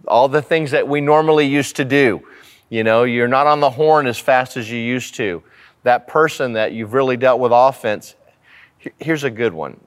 all 0.07 0.27
the 0.27 0.41
things 0.41 0.71
that 0.71 0.87
we 0.87 1.01
normally 1.01 1.47
used 1.47 1.77
to 1.77 1.85
do. 1.85 2.21
You 2.69 2.83
know, 2.83 3.03
you're 3.03 3.27
not 3.27 3.47
on 3.47 3.59
the 3.59 3.69
horn 3.69 4.07
as 4.07 4.17
fast 4.17 4.57
as 4.57 4.69
you 4.69 4.79
used 4.79 5.15
to. 5.15 5.43
That 5.83 6.07
person 6.07 6.53
that 6.53 6.73
you've 6.73 6.93
really 6.93 7.17
dealt 7.17 7.39
with 7.39 7.51
offense, 7.53 8.15
here's 8.99 9.23
a 9.23 9.29
good 9.29 9.53
one. 9.53 9.79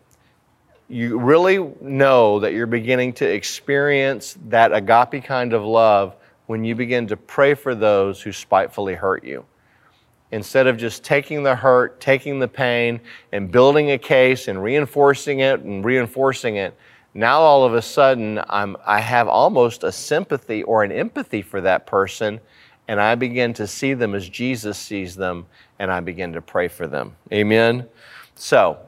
You 0.89 1.19
really 1.19 1.59
know 1.81 2.41
that 2.41 2.53
you're 2.53 2.67
beginning 2.67 3.15
to 3.15 3.27
experience 3.27 4.37
that 4.49 4.73
agape 4.73 5.25
kind 5.25 5.53
of 5.53 5.65
love 5.65 6.15
when 6.47 6.65
you 6.65 6.75
begin 6.75 7.07
to 7.09 7.17
pray 7.17 7.55
for 7.55 7.75
those 7.75 8.21
who 8.21 8.33
spitefully 8.33 8.95
hurt 8.95 9.25
you 9.25 9.47
instead 10.35 10.67
of 10.67 10.77
just 10.77 11.05
taking 11.05 11.45
the 11.45 11.55
hurt, 11.55 12.01
taking 12.01 12.41
the 12.41 12.49
pain, 12.49 13.01
and 13.31 13.53
building 13.53 13.93
a 13.93 13.99
case 13.99 14.49
and 14.49 14.61
reinforcing 14.63 15.41
it 15.41 15.61
and 15.61 15.85
reinforcing 15.85 16.57
it, 16.57 16.77
now 17.15 17.39
all 17.39 17.65
of 17.65 17.75
a 17.75 17.83
sudden 17.83 18.41
I'm, 18.49 18.77
I 18.85 19.01
have 19.01 19.29
almost 19.29 19.85
a 19.85 19.93
sympathy 19.93 20.65
or 20.65 20.83
an 20.83 20.91
empathy 20.91 21.41
for 21.41 21.61
that 21.61 21.87
person, 21.87 22.41
and 22.87 23.01
I 23.01 23.15
begin 23.15 23.55
to 23.55 23.67
see 23.67 23.95
them 23.95 24.15
as 24.15 24.29
Jesus 24.29 24.79
sees 24.79 25.17
them, 25.17 25.47
and 25.79 25.91
I 25.91 26.01
begin 26.01 26.33
to 26.35 26.43
pray 26.43 26.69
for 26.69 26.87
them. 26.87 27.17
Amen? 27.33 27.89
So, 28.35 28.79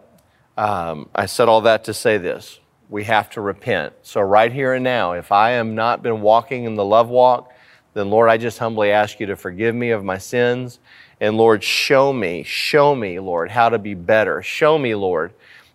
um, 0.57 1.09
I 1.15 1.27
said 1.27 1.49
all 1.49 1.63
that 1.63 1.85
to 1.85 1.95
say 1.95 2.19
this. 2.19 2.61
We 2.89 3.05
have 3.05 3.31
to 3.31 3.41
repent. 3.41 3.95
So, 4.03 4.21
right 4.21 4.53
here 4.53 4.75
and 4.75 4.85
now, 4.85 5.13
if 5.13 5.33
I 5.33 5.53
am 5.53 5.75
not 5.75 6.03
been 6.03 6.21
walking 6.21 6.65
in 6.65 6.75
the 6.75 6.85
love 6.85 7.09
walk, 7.09 7.53
then 7.95 8.11
Lord, 8.11 8.29
I 8.29 8.37
just 8.37 8.59
humbly 8.59 8.91
ask 8.91 9.19
you 9.21 9.27
to 9.27 9.37
forgive 9.37 9.75
me 9.75 9.91
of 9.91 10.05
my 10.05 10.19
sins 10.19 10.79
and 11.21 11.37
Lord, 11.37 11.65
show 11.65 12.13
me, 12.13 12.43
show 12.43 12.95
me, 12.95 13.19
Lord, 13.19 13.51
how 13.51 13.71
to 13.71 13.79
be 13.79 13.95
better. 13.95 14.43
Show 14.43 14.79
me, 14.79 14.95
Lord, 14.95 15.33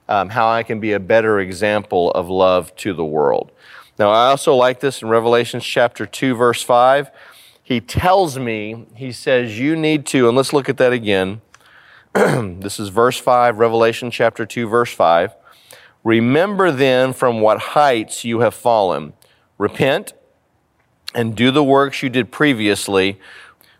um, 0.07 0.29
how 0.29 0.49
I 0.49 0.63
can 0.63 0.79
be 0.79 0.93
a 0.93 0.99
better 0.99 1.39
example 1.39 2.11
of 2.11 2.29
love 2.29 2.75
to 2.77 2.93
the 2.93 3.05
world. 3.05 3.51
Now, 3.97 4.11
I 4.11 4.27
also 4.27 4.55
like 4.55 4.79
this 4.79 5.01
in 5.01 5.09
Revelation 5.09 5.59
chapter 5.59 6.05
2, 6.05 6.35
verse 6.35 6.61
5. 6.61 7.09
He 7.71 7.79
tells 7.79 8.37
me, 8.37 8.85
he 8.97 9.13
says, 9.13 9.57
you 9.57 9.77
need 9.77 10.05
to, 10.07 10.27
and 10.27 10.35
let's 10.35 10.51
look 10.51 10.67
at 10.67 10.75
that 10.75 10.91
again. 10.91 11.39
this 12.13 12.81
is 12.81 12.89
verse 12.89 13.17
5, 13.17 13.59
Revelation 13.59 14.11
chapter 14.11 14.45
2, 14.45 14.67
verse 14.67 14.93
5. 14.93 15.33
Remember 16.03 16.69
then 16.69 17.13
from 17.13 17.39
what 17.39 17.59
heights 17.59 18.25
you 18.25 18.41
have 18.41 18.53
fallen. 18.53 19.13
Repent 19.57 20.11
and 21.15 21.33
do 21.33 21.49
the 21.49 21.63
works 21.63 22.03
you 22.03 22.09
did 22.09 22.29
previously 22.29 23.17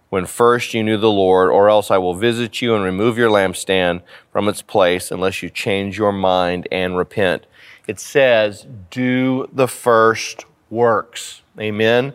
when 0.07 0.25
first 0.25 0.73
you 0.73 0.83
knew 0.83 0.95
the 0.95 1.11
Lord, 1.11 1.49
or 1.49 1.69
else 1.69 1.91
I 1.91 1.97
will 1.97 2.15
visit 2.15 2.61
you 2.61 2.73
and 2.73 2.85
remove 2.85 3.17
your 3.17 3.29
lampstand 3.29 4.03
from 4.31 4.47
its 4.47 4.61
place 4.61 5.11
unless 5.11 5.43
you 5.43 5.49
change 5.49 5.97
your 5.97 6.13
mind 6.13 6.65
and 6.71 6.95
repent. 6.95 7.45
It 7.87 7.99
says, 7.99 8.65
do 8.89 9.49
the 9.51 9.67
first 9.67 10.45
works. 10.69 11.41
Amen. 11.59 12.13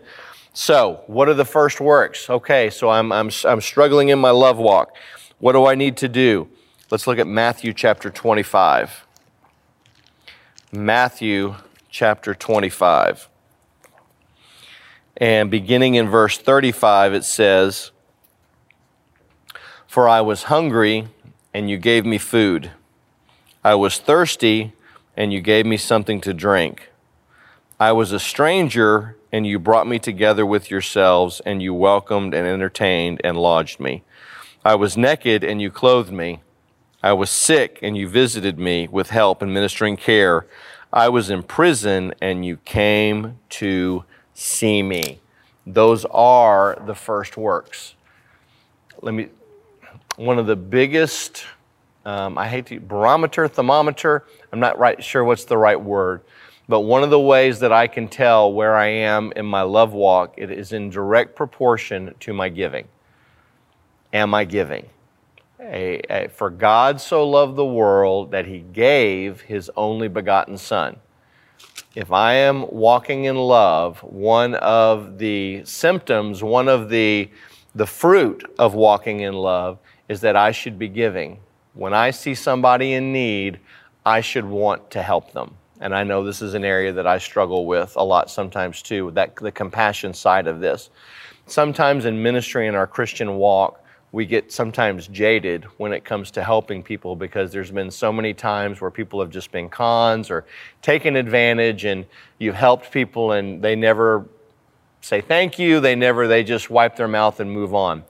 So, 0.59 1.03
what 1.07 1.29
are 1.29 1.35
the 1.35 1.45
first 1.45 1.83
works? 1.83 2.31
Okay, 2.31 2.71
so 2.71 2.89
I'm, 2.89 3.13
I'm, 3.13 3.31
I'm 3.45 3.61
struggling 3.61 4.09
in 4.09 4.19
my 4.19 4.31
love 4.31 4.57
walk. 4.57 4.97
What 5.39 5.53
do 5.53 5.67
I 5.67 5.75
need 5.75 5.99
to 5.99 6.09
do? 6.09 6.49
Let's 6.91 7.07
look 7.07 7.19
at 7.19 7.27
Matthew 7.27 7.75
chapter 7.75 8.09
25. 8.09 9.07
Matthew 10.73 11.57
chapter 11.91 12.33
25. 12.33 13.29
And 15.19 15.51
beginning 15.51 15.95
in 15.95 16.09
verse 16.09 16.39
35, 16.39 17.13
it 17.13 17.25
says, 17.25 17.91
For 19.87 20.09
I 20.09 20.23
was 20.23 20.45
hungry, 20.45 21.09
and 21.53 21.69
you 21.69 21.77
gave 21.77 22.07
me 22.07 22.17
food. 22.17 22.71
I 23.63 23.75
was 23.75 23.99
thirsty, 23.99 24.73
and 25.19 25.35
you 25.35 25.43
gave 25.43 25.67
me 25.67 25.77
something 25.77 26.19
to 26.23 26.33
drink. 26.33 26.89
I 27.79 27.93
was 27.93 28.11
a 28.11 28.19
stranger, 28.19 29.16
and 29.33 29.47
you 29.47 29.59
brought 29.59 29.87
me 29.87 29.99
together 29.99 30.47
with 30.47 30.71
yourselves, 30.71 31.41
and 31.45 31.63
you 31.63 31.75
welcomed 31.75 32.35
and 32.35 32.47
entertained 32.47 33.21
and 33.25 33.37
lodged 33.37 33.81
me. 33.81 34.03
I 34.65 34.75
was 34.75 34.97
naked, 34.97 35.45
and 35.45 35.61
you 35.61 35.71
clothed 35.71 36.13
me. 36.13 36.41
I 37.03 37.13
was 37.13 37.31
sick, 37.31 37.79
and 37.83 37.97
you 37.97 38.09
visited 38.09 38.59
me 38.59 38.89
with 38.89 39.11
help 39.11 39.43
and 39.43 39.53
ministering 39.53 39.97
care. 39.97 40.47
I 40.93 41.09
was 41.09 41.31
in 41.31 41.43
prison, 41.43 42.15
and 42.21 42.45
you 42.45 42.59
came 42.59 43.39
to 43.51 44.05
see 44.35 44.83
me. 44.83 45.21
Those 45.67 46.05
are 46.07 46.81
the 46.87 46.95
first 46.95 47.37
works. 47.37 47.95
Let 49.03 49.15
me, 49.15 49.29
one 50.17 50.39
of 50.39 50.47
the 50.47 50.57
biggest, 50.57 51.45
um, 52.05 52.39
I 52.39 52.49
hate 52.49 52.67
to, 52.67 52.81
barometer, 52.81 53.49
thermometer, 53.49 54.25
I'm 54.53 54.61
not 54.61 54.79
right 54.79 55.03
sure 55.03 55.25
what's 55.25 55.45
the 55.45 55.59
right 55.59 55.81
word 55.81 56.23
but 56.69 56.81
one 56.81 57.05
of 57.05 57.11
the 57.11 57.21
ways 57.21 57.61
that 57.61 57.73
I 57.73 57.87
can 57.87 58.09
tell 58.09 58.53
where 58.53 58.75
I 58.75 58.87
am 58.89 59.33
in 59.37 59.47
my 59.47 59.63
love 59.63 59.93
walk, 59.93 60.35
it 60.37 60.51
is 60.51 60.73
in 60.73 60.91
direct 60.91 61.37
proportion 61.37 62.15
to 62.21 62.33
my 62.33 62.49
giving. 62.49 62.89
Am 64.13 64.35
I 64.35 64.45
giving? 64.45 64.89
A, 65.61 66.01
a, 66.11 66.29
for 66.29 66.51
God 66.51 67.01
so 67.01 67.29
loved 67.29 67.57
the 67.57 67.65
world 67.65 68.33
that 68.33 68.47
he 68.47 68.59
gave 68.59 69.43
his 69.43 69.71
only 69.77 70.09
begotten 70.09 70.59
Son. 70.59 70.97
If 71.95 72.11
I 72.11 72.35
am 72.35 72.69
walking 72.69 73.25
in 73.25 73.37
love, 73.37 74.01
one 74.01 74.55
of 74.57 75.19
the 75.19 75.65
symptoms, 75.65 76.43
one 76.43 76.69
of 76.69 76.89
the, 76.89 77.31
the 77.75 77.87
fruit 77.87 78.45
of 78.59 78.75
walking 78.75 79.21
in 79.21 79.35
love 79.35 79.79
is 80.09 80.21
that 80.21 80.37
I 80.37 80.51
should 80.51 80.79
be 80.79 80.89
giving. 80.89 81.39
When 81.75 81.95
I 81.95 82.11
see 82.11 82.35
somebody 82.35 82.93
in 82.93 83.13
need, 83.13 83.61
I 84.05 84.21
should 84.21 84.45
want 84.45 84.91
to 84.91 85.03
help 85.03 85.33
them 85.33 85.57
and 85.81 85.95
I 85.95 86.05
know 86.05 86.25
this 86.25 86.43
is 86.43 86.55
an 86.55 86.65
area 86.65 86.93
that 86.93 87.07
I 87.07 87.19
struggle 87.19 87.67
with 87.67 87.95
a 87.97 88.05
lot 88.05 88.31
sometimes 88.31 88.83
too, 88.83 89.11
that 89.13 89.37
the 89.37 89.53
compassion 89.53 90.15
side 90.15 90.47
of 90.47 90.61
this. 90.61 90.91
Sometimes 91.47 92.05
in 92.05 92.23
ministry 92.23 92.67
in 92.67 92.75
our 92.75 92.87
Christian 92.87 93.37
walk, 93.37 93.83
we 94.13 94.25
get 94.25 94.51
sometimes 94.51 95.09
jaded 95.09 95.65
when 95.77 95.93
it 95.93 96.05
comes 96.05 96.31
to 96.33 96.43
helping 96.43 96.83
people 96.83 97.17
because 97.17 97.53
there's 97.53 97.71
been 97.71 97.91
so 97.91 98.13
many 98.13 98.33
times 98.33 98.81
where 98.81 98.91
people 98.91 99.21
have 99.21 99.31
just 99.31 99.53
been 99.53 99.69
cons 99.69 100.31
or 100.31 100.45
taken 100.81 101.17
advantage 101.17 101.85
and 101.85 102.07
you've 102.39 102.55
helped 102.55 102.91
people 102.91 103.33
and 103.33 103.61
they 103.63 103.77
never 103.77 104.27
say 105.03 105.21
thank 105.21 105.59
you, 105.59 105.81
they 105.81 105.95
never 105.95 106.27
they 106.27 106.43
just 106.43 106.71
wipe 106.71 106.97
their 106.97 107.09
mouth 107.09 107.41
and 107.41 107.51
move 107.51 107.75
on. 107.75 108.05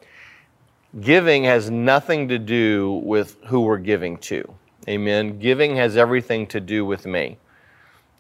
Giving 1.00 1.44
has 1.44 1.70
nothing 1.70 2.28
to 2.28 2.38
do 2.38 3.02
with 3.04 3.42
who 3.46 3.62
we're 3.62 3.76
giving 3.78 4.16
to. 4.18 4.54
Amen. 4.88 5.38
Giving 5.38 5.76
has 5.76 5.96
everything 5.96 6.46
to 6.48 6.60
do 6.60 6.84
with 6.86 7.04
me 7.04 7.38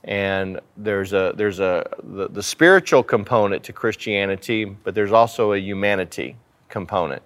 and 0.06 0.60
there's 0.76 1.12
a 1.12 1.34
there's 1.36 1.58
a 1.58 1.84
the, 2.02 2.28
the, 2.28 2.42
spiritual 2.42 3.02
component 3.02 3.64
to 3.64 3.72
Christianity, 3.72 4.64
but 4.64 4.94
there's 4.94 5.12
also 5.12 5.52
a 5.52 5.58
humanity 5.58 6.36
component. 6.68 7.22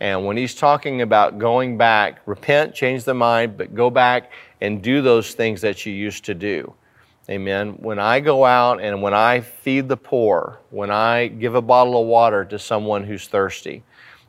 And 0.00 0.26
when 0.26 0.36
he's 0.36 0.54
talking 0.54 1.00
about 1.00 1.38
going 1.38 1.78
back, 1.78 2.20
repent, 2.26 2.74
change 2.74 3.04
the 3.04 3.14
mind, 3.14 3.56
but 3.56 3.74
go 3.74 3.88
back 3.88 4.32
and 4.60 4.82
do 4.82 5.00
those 5.00 5.32
things 5.32 5.62
that 5.62 5.86
you 5.86 5.94
used 5.94 6.24
to 6.26 6.34
do. 6.34 6.74
Amen. 7.30 7.70
When 7.78 7.98
I 7.98 8.20
go 8.20 8.44
out 8.44 8.82
and 8.82 9.00
when 9.00 9.14
I 9.14 9.40
feed 9.40 9.88
the 9.88 9.96
poor, 9.96 10.58
when 10.70 10.90
I 10.90 11.28
give 11.28 11.54
a 11.54 11.62
bottle 11.62 12.02
of 12.02 12.06
water 12.06 12.44
to 12.44 12.58
someone 12.58 13.04
who's 13.04 13.28
thirsty, 13.28 13.82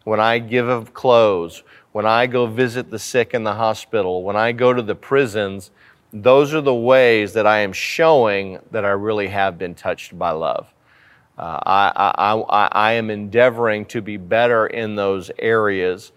when 0.05 0.21
I 0.21 0.39
give 0.39 0.69
of 0.69 0.93
clothes, 0.93 1.63
when 1.91 2.05
I 2.05 2.27
go 2.27 2.45
visit 2.45 2.89
the 2.89 2.99
sick 2.99 3.33
in 3.33 3.43
the 3.43 3.55
hospital, 3.55 4.23
when 4.23 4.37
I 4.37 4.53
go 4.53 4.71
to 4.71 4.81
the 4.81 4.95
prisons 4.95 5.71
those 6.15 6.53
are 6.53 6.61
the 6.61 6.73
ways 6.73 7.33
that 7.33 7.45
I 7.45 7.59
am 7.59 7.73
showing 7.73 8.59
that 8.71 8.85
I 8.85 8.91
really 8.91 9.27
have 9.27 9.57
been 9.57 9.75
touched 9.75 10.17
by 10.17 10.31
love. 10.31 10.73
Uh, 11.37 11.59
I, 11.65 11.91
I, 11.95 12.33
I, 12.33 12.67
I, 12.71 12.91
am 12.93 13.09
endeavoring 13.09 13.85
to 13.87 14.01
be 14.01 14.15
better 14.15 14.67
in 14.67 14.95
those 14.95 15.29
areas. 15.37 16.13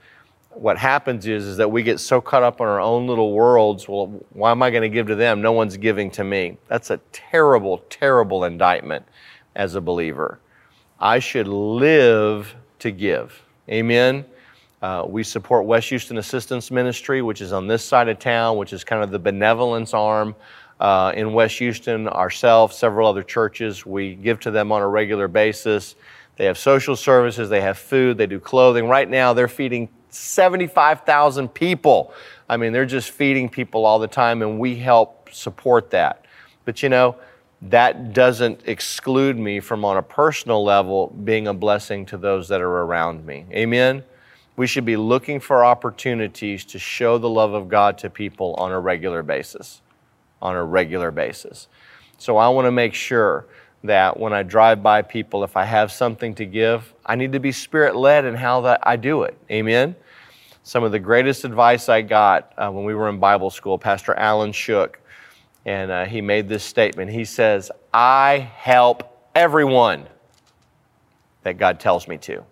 What 0.50 0.78
happens 0.78 1.26
is, 1.26 1.44
is 1.44 1.56
that 1.56 1.72
we 1.72 1.82
get 1.82 1.98
so 1.98 2.20
caught 2.20 2.44
up 2.44 2.60
in 2.60 2.66
our 2.66 2.80
own 2.80 3.08
little 3.08 3.32
worlds. 3.32 3.88
Well, 3.88 4.06
why 4.30 4.52
am 4.52 4.62
I 4.62 4.70
going 4.70 4.82
to 4.82 4.88
give 4.88 5.08
to 5.08 5.16
them? 5.16 5.42
No 5.42 5.50
one's 5.50 5.76
giving 5.76 6.12
to 6.12 6.22
me. 6.22 6.58
That's 6.68 6.90
a 6.90 6.98
terrible, 7.10 7.78
terrible 7.90 8.44
indictment 8.44 9.04
as 9.56 9.74
a 9.74 9.80
believer. 9.80 10.38
I 11.00 11.18
should 11.18 11.48
live 11.48 12.54
to 12.78 12.92
give. 12.92 13.42
Amen. 13.68 14.24
Uh, 14.80 15.04
we 15.08 15.24
support 15.24 15.64
West 15.64 15.88
Houston 15.88 16.18
Assistance 16.18 16.70
Ministry, 16.70 17.20
which 17.20 17.40
is 17.40 17.52
on 17.52 17.66
this 17.66 17.84
side 17.84 18.08
of 18.08 18.18
town, 18.18 18.56
which 18.56 18.72
is 18.72 18.84
kind 18.84 19.02
of 19.02 19.10
the 19.10 19.18
benevolence 19.18 19.92
arm 19.92 20.36
uh, 20.78 21.12
in 21.16 21.32
West 21.32 21.58
Houston. 21.58 22.06
Ourselves, 22.06 22.76
several 22.76 23.08
other 23.08 23.24
churches, 23.24 23.84
we 23.84 24.14
give 24.14 24.38
to 24.40 24.50
them 24.52 24.70
on 24.70 24.80
a 24.80 24.88
regular 24.88 25.26
basis. 25.26 25.96
They 26.36 26.44
have 26.44 26.56
social 26.56 26.94
services, 26.94 27.48
they 27.48 27.60
have 27.60 27.76
food, 27.76 28.16
they 28.16 28.26
do 28.26 28.38
clothing. 28.38 28.86
Right 28.86 29.08
now, 29.08 29.32
they're 29.32 29.48
feeding 29.48 29.88
75,000 30.10 31.48
people. 31.48 32.12
I 32.48 32.56
mean, 32.56 32.72
they're 32.72 32.86
just 32.86 33.10
feeding 33.10 33.48
people 33.48 33.84
all 33.84 33.98
the 33.98 34.06
time, 34.06 34.42
and 34.42 34.60
we 34.60 34.76
help 34.76 35.30
support 35.32 35.90
that. 35.90 36.24
But 36.64 36.84
you 36.84 36.88
know, 36.88 37.16
that 37.62 38.12
doesn't 38.12 38.62
exclude 38.66 39.36
me 39.36 39.58
from, 39.58 39.84
on 39.84 39.96
a 39.96 40.02
personal 40.02 40.62
level, 40.62 41.08
being 41.24 41.48
a 41.48 41.54
blessing 41.54 42.06
to 42.06 42.16
those 42.16 42.46
that 42.48 42.60
are 42.60 42.82
around 42.82 43.26
me. 43.26 43.44
Amen? 43.50 44.04
We 44.58 44.66
should 44.66 44.84
be 44.84 44.96
looking 44.96 45.38
for 45.38 45.64
opportunities 45.64 46.64
to 46.64 46.80
show 46.80 47.16
the 47.16 47.28
love 47.28 47.54
of 47.54 47.68
God 47.68 47.96
to 47.98 48.10
people 48.10 48.54
on 48.54 48.72
a 48.72 48.80
regular 48.80 49.22
basis. 49.22 49.80
On 50.42 50.56
a 50.56 50.64
regular 50.64 51.12
basis. 51.12 51.68
So 52.18 52.36
I 52.36 52.48
want 52.48 52.66
to 52.66 52.72
make 52.72 52.92
sure 52.92 53.46
that 53.84 54.18
when 54.18 54.32
I 54.32 54.42
drive 54.42 54.82
by 54.82 55.02
people, 55.02 55.44
if 55.44 55.56
I 55.56 55.62
have 55.62 55.92
something 55.92 56.34
to 56.34 56.44
give, 56.44 56.92
I 57.06 57.14
need 57.14 57.30
to 57.32 57.38
be 57.38 57.52
spirit 57.52 57.94
led 57.94 58.24
in 58.24 58.34
how 58.34 58.62
that 58.62 58.80
I 58.82 58.96
do 58.96 59.22
it. 59.22 59.38
Amen. 59.48 59.94
Some 60.64 60.82
of 60.82 60.90
the 60.90 60.98
greatest 60.98 61.44
advice 61.44 61.88
I 61.88 62.02
got 62.02 62.52
uh, 62.58 62.68
when 62.68 62.84
we 62.84 62.96
were 62.96 63.08
in 63.08 63.20
Bible 63.20 63.50
school, 63.50 63.78
Pastor 63.78 64.14
Alan 64.14 64.50
Shook, 64.50 65.00
and 65.66 65.92
uh, 65.92 66.04
he 66.04 66.20
made 66.20 66.48
this 66.48 66.64
statement. 66.64 67.12
He 67.12 67.24
says, 67.24 67.70
I 67.94 68.50
help 68.56 69.30
everyone 69.36 70.08
that 71.44 71.58
God 71.58 71.78
tells 71.78 72.08
me 72.08 72.18
to. 72.18 72.44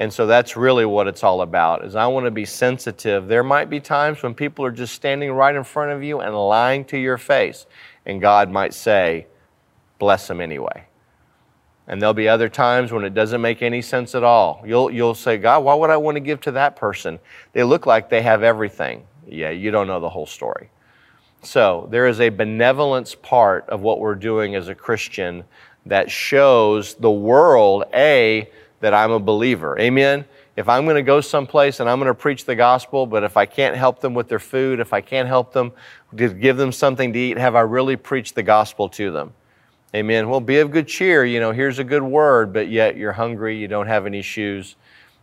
And 0.00 0.10
so 0.10 0.26
that's 0.26 0.56
really 0.56 0.86
what 0.86 1.06
it's 1.06 1.22
all 1.22 1.42
about 1.42 1.84
is 1.84 1.94
I 1.94 2.06
want 2.06 2.24
to 2.24 2.30
be 2.30 2.46
sensitive. 2.46 3.28
There 3.28 3.44
might 3.44 3.68
be 3.68 3.80
times 3.80 4.22
when 4.22 4.32
people 4.32 4.64
are 4.64 4.70
just 4.72 4.94
standing 4.94 5.30
right 5.30 5.54
in 5.54 5.62
front 5.62 5.92
of 5.92 6.02
you 6.02 6.20
and 6.20 6.34
lying 6.34 6.86
to 6.86 6.98
your 6.98 7.18
face 7.18 7.66
and 8.06 8.18
God 8.18 8.50
might 8.50 8.72
say, 8.72 9.26
bless 9.98 10.26
them 10.26 10.40
anyway. 10.40 10.86
And 11.86 12.00
there'll 12.00 12.14
be 12.14 12.28
other 12.28 12.48
times 12.48 12.92
when 12.92 13.04
it 13.04 13.12
doesn't 13.12 13.42
make 13.42 13.60
any 13.60 13.82
sense 13.82 14.14
at 14.14 14.24
all. 14.24 14.62
You'll, 14.64 14.90
you'll 14.90 15.14
say, 15.14 15.36
God, 15.36 15.64
why 15.64 15.74
would 15.74 15.90
I 15.90 15.98
want 15.98 16.16
to 16.16 16.20
give 16.20 16.40
to 16.42 16.52
that 16.52 16.76
person? 16.76 17.18
They 17.52 17.62
look 17.62 17.84
like 17.84 18.08
they 18.08 18.22
have 18.22 18.42
everything. 18.42 19.04
Yeah, 19.28 19.50
you 19.50 19.70
don't 19.70 19.86
know 19.86 20.00
the 20.00 20.08
whole 20.08 20.26
story. 20.26 20.70
So 21.42 21.88
there 21.90 22.06
is 22.06 22.20
a 22.20 22.30
benevolence 22.30 23.14
part 23.14 23.68
of 23.68 23.82
what 23.82 24.00
we're 24.00 24.14
doing 24.14 24.54
as 24.54 24.68
a 24.68 24.74
Christian 24.74 25.44
that 25.84 26.10
shows 26.10 26.94
the 26.94 27.10
world, 27.10 27.84
A, 27.92 28.48
that 28.80 28.94
I'm 28.94 29.10
a 29.10 29.20
believer. 29.20 29.78
Amen? 29.78 30.24
If 30.56 30.68
I'm 30.68 30.84
going 30.84 30.96
to 30.96 31.02
go 31.02 31.20
someplace 31.20 31.80
and 31.80 31.88
I'm 31.88 31.98
going 31.98 32.08
to 32.08 32.14
preach 32.14 32.44
the 32.44 32.56
gospel, 32.56 33.06
but 33.06 33.22
if 33.22 33.36
I 33.36 33.46
can't 33.46 33.76
help 33.76 34.00
them 34.00 34.14
with 34.14 34.28
their 34.28 34.38
food, 34.38 34.80
if 34.80 34.92
I 34.92 35.00
can't 35.00 35.28
help 35.28 35.52
them 35.52 35.72
to 36.16 36.28
give 36.28 36.56
them 36.56 36.72
something 36.72 37.12
to 37.12 37.18
eat, 37.18 37.38
have 37.38 37.54
I 37.54 37.60
really 37.60 37.96
preached 37.96 38.34
the 38.34 38.42
gospel 38.42 38.88
to 38.90 39.10
them? 39.10 39.32
Amen. 39.94 40.28
Well, 40.28 40.40
be 40.40 40.58
of 40.58 40.70
good 40.70 40.86
cheer. 40.86 41.24
You 41.24 41.40
know, 41.40 41.52
here's 41.52 41.78
a 41.78 41.84
good 41.84 42.02
word, 42.02 42.52
but 42.52 42.68
yet 42.68 42.96
you're 42.96 43.12
hungry, 43.12 43.56
you 43.56 43.68
don't 43.68 43.86
have 43.86 44.06
any 44.06 44.22
shoes, 44.22 44.76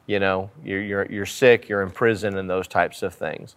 you 0.07 0.19
know, 0.19 0.49
you're, 0.63 0.81
you're, 0.81 1.05
you're 1.05 1.25
sick, 1.25 1.69
you're 1.69 1.83
in 1.83 1.91
prison, 1.91 2.37
and 2.37 2.49
those 2.49 2.67
types 2.67 3.01
of 3.03 3.13
things. 3.13 3.55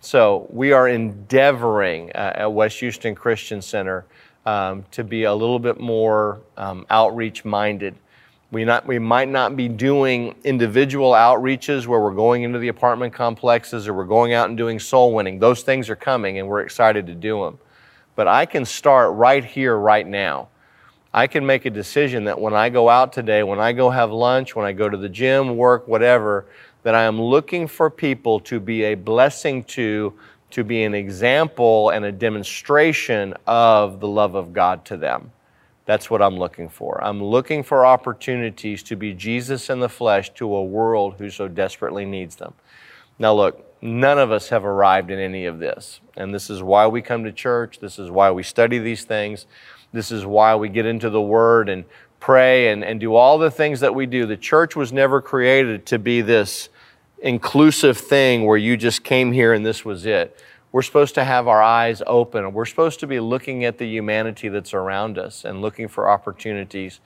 So 0.00 0.46
we 0.50 0.72
are 0.72 0.88
endeavoring 0.88 2.12
uh, 2.14 2.32
at 2.36 2.52
West 2.52 2.78
Houston 2.80 3.14
Christian 3.14 3.60
Center 3.60 4.04
um, 4.46 4.84
to 4.92 5.04
be 5.04 5.24
a 5.24 5.34
little 5.34 5.58
bit 5.58 5.78
more 5.78 6.40
um, 6.56 6.86
outreach 6.90 7.44
minded 7.44 7.96
we, 8.50 8.64
not, 8.64 8.86
we 8.86 8.98
might 8.98 9.28
not 9.28 9.56
be 9.56 9.68
doing 9.68 10.34
individual 10.42 11.12
outreaches 11.12 11.86
where 11.86 12.00
we're 12.00 12.14
going 12.14 12.44
into 12.44 12.58
the 12.58 12.68
apartment 12.68 13.12
complexes 13.12 13.86
or 13.86 13.92
we're 13.92 14.04
going 14.04 14.32
out 14.32 14.48
and 14.48 14.56
doing 14.56 14.78
soul 14.78 15.12
winning. 15.12 15.38
Those 15.38 15.62
things 15.62 15.90
are 15.90 15.96
coming 15.96 16.38
and 16.38 16.48
we're 16.48 16.60
excited 16.60 17.06
to 17.08 17.14
do 17.14 17.44
them. 17.44 17.58
But 18.16 18.26
I 18.26 18.46
can 18.46 18.64
start 18.64 19.14
right 19.14 19.44
here, 19.44 19.76
right 19.76 20.06
now. 20.06 20.48
I 21.12 21.26
can 21.26 21.44
make 21.44 21.66
a 21.66 21.70
decision 21.70 22.24
that 22.24 22.40
when 22.40 22.54
I 22.54 22.70
go 22.70 22.88
out 22.88 23.12
today, 23.12 23.42
when 23.42 23.60
I 23.60 23.72
go 23.72 23.90
have 23.90 24.10
lunch, 24.10 24.56
when 24.56 24.64
I 24.64 24.72
go 24.72 24.88
to 24.88 24.96
the 24.96 25.08
gym, 25.08 25.56
work, 25.56 25.86
whatever, 25.86 26.46
that 26.84 26.94
I 26.94 27.04
am 27.04 27.20
looking 27.20 27.66
for 27.66 27.90
people 27.90 28.40
to 28.40 28.60
be 28.60 28.84
a 28.84 28.94
blessing 28.94 29.64
to, 29.64 30.14
to 30.50 30.64
be 30.64 30.84
an 30.84 30.94
example 30.94 31.90
and 31.90 32.04
a 32.04 32.12
demonstration 32.12 33.34
of 33.46 34.00
the 34.00 34.08
love 34.08 34.34
of 34.34 34.52
God 34.52 34.84
to 34.86 34.96
them. 34.96 35.32
That's 35.88 36.10
what 36.10 36.20
I'm 36.20 36.36
looking 36.36 36.68
for. 36.68 37.02
I'm 37.02 37.24
looking 37.24 37.62
for 37.62 37.86
opportunities 37.86 38.82
to 38.82 38.94
be 38.94 39.14
Jesus 39.14 39.70
in 39.70 39.80
the 39.80 39.88
flesh 39.88 40.28
to 40.34 40.54
a 40.54 40.62
world 40.62 41.14
who 41.16 41.30
so 41.30 41.48
desperately 41.48 42.04
needs 42.04 42.36
them. 42.36 42.52
Now, 43.18 43.32
look, 43.32 43.64
none 43.82 44.18
of 44.18 44.30
us 44.30 44.50
have 44.50 44.66
arrived 44.66 45.10
in 45.10 45.18
any 45.18 45.46
of 45.46 45.60
this. 45.60 46.00
And 46.14 46.34
this 46.34 46.50
is 46.50 46.62
why 46.62 46.86
we 46.88 47.00
come 47.00 47.24
to 47.24 47.32
church. 47.32 47.78
This 47.78 47.98
is 47.98 48.10
why 48.10 48.30
we 48.30 48.42
study 48.42 48.78
these 48.78 49.04
things. 49.04 49.46
This 49.90 50.12
is 50.12 50.26
why 50.26 50.54
we 50.56 50.68
get 50.68 50.84
into 50.84 51.08
the 51.08 51.22
Word 51.22 51.70
and 51.70 51.86
pray 52.20 52.70
and, 52.70 52.84
and 52.84 53.00
do 53.00 53.14
all 53.14 53.38
the 53.38 53.50
things 53.50 53.80
that 53.80 53.94
we 53.94 54.04
do. 54.04 54.26
The 54.26 54.36
church 54.36 54.76
was 54.76 54.92
never 54.92 55.22
created 55.22 55.86
to 55.86 55.98
be 55.98 56.20
this 56.20 56.68
inclusive 57.20 57.96
thing 57.96 58.44
where 58.44 58.58
you 58.58 58.76
just 58.76 59.04
came 59.04 59.32
here 59.32 59.54
and 59.54 59.64
this 59.64 59.86
was 59.86 60.04
it. 60.04 60.38
We're 60.70 60.82
supposed 60.82 61.14
to 61.14 61.24
have 61.24 61.48
our 61.48 61.62
eyes 61.62 62.02
open. 62.06 62.52
We're 62.52 62.66
supposed 62.66 63.00
to 63.00 63.06
be 63.06 63.20
looking 63.20 63.64
at 63.64 63.78
the 63.78 63.86
humanity 63.86 64.48
that's 64.48 64.74
around 64.74 65.18
us 65.18 65.44
and 65.44 65.62
looking 65.62 65.88
for 65.88 66.10
opportunities 66.10 67.00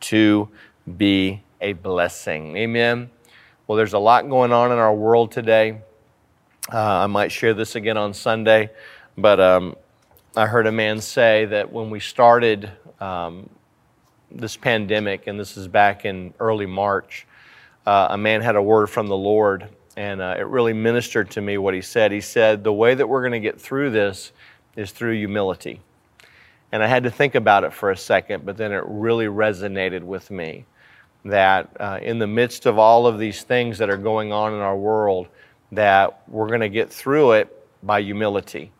to 0.00 0.48
be 0.96 1.42
a 1.60 1.72
blessing. 1.72 2.56
Amen. 2.56 3.10
Well, 3.66 3.76
there's 3.76 3.92
a 3.92 3.98
lot 3.98 4.28
going 4.28 4.52
on 4.52 4.70
in 4.70 4.78
our 4.78 4.94
world 4.94 5.32
today. 5.32 5.80
Uh, 6.72 6.78
I 6.78 7.06
might 7.06 7.32
share 7.32 7.54
this 7.54 7.74
again 7.74 7.96
on 7.96 8.14
Sunday, 8.14 8.70
but 9.16 9.40
um, 9.40 9.74
I 10.36 10.46
heard 10.46 10.66
a 10.66 10.72
man 10.72 11.00
say 11.00 11.44
that 11.46 11.72
when 11.72 11.90
we 11.90 11.98
started 11.98 12.70
um, 13.00 13.50
this 14.30 14.56
pandemic, 14.56 15.26
and 15.26 15.40
this 15.40 15.56
is 15.56 15.66
back 15.66 16.04
in 16.04 16.34
early 16.38 16.66
March, 16.66 17.26
uh, 17.84 18.08
a 18.10 18.18
man 18.18 18.42
had 18.42 18.54
a 18.54 18.62
word 18.62 18.88
from 18.88 19.08
the 19.08 19.16
Lord, 19.16 19.68
and 19.98 20.20
uh, 20.20 20.36
it 20.38 20.46
really 20.46 20.72
ministered 20.72 21.28
to 21.28 21.40
me 21.40 21.58
what 21.58 21.74
he 21.74 21.80
said. 21.80 22.12
He 22.12 22.20
said, 22.20 22.62
The 22.62 22.72
way 22.72 22.94
that 22.94 23.08
we're 23.08 23.20
going 23.20 23.32
to 23.32 23.40
get 23.40 23.60
through 23.60 23.90
this 23.90 24.30
is 24.76 24.92
through 24.92 25.16
humility. 25.16 25.80
And 26.70 26.84
I 26.84 26.86
had 26.86 27.02
to 27.02 27.10
think 27.10 27.34
about 27.34 27.64
it 27.64 27.72
for 27.72 27.90
a 27.90 27.96
second, 27.96 28.46
but 28.46 28.56
then 28.56 28.70
it 28.70 28.84
really 28.86 29.26
resonated 29.26 30.04
with 30.04 30.30
me 30.30 30.66
that 31.24 31.76
uh, 31.80 31.98
in 32.00 32.20
the 32.20 32.28
midst 32.28 32.64
of 32.64 32.78
all 32.78 33.08
of 33.08 33.18
these 33.18 33.42
things 33.42 33.76
that 33.78 33.90
are 33.90 33.96
going 33.96 34.32
on 34.32 34.54
in 34.54 34.60
our 34.60 34.76
world, 34.76 35.26
that 35.72 36.22
we're 36.28 36.46
going 36.46 36.60
to 36.60 36.68
get 36.68 36.90
through 36.90 37.32
it 37.32 37.68
by 37.82 38.00
humility. 38.00 38.70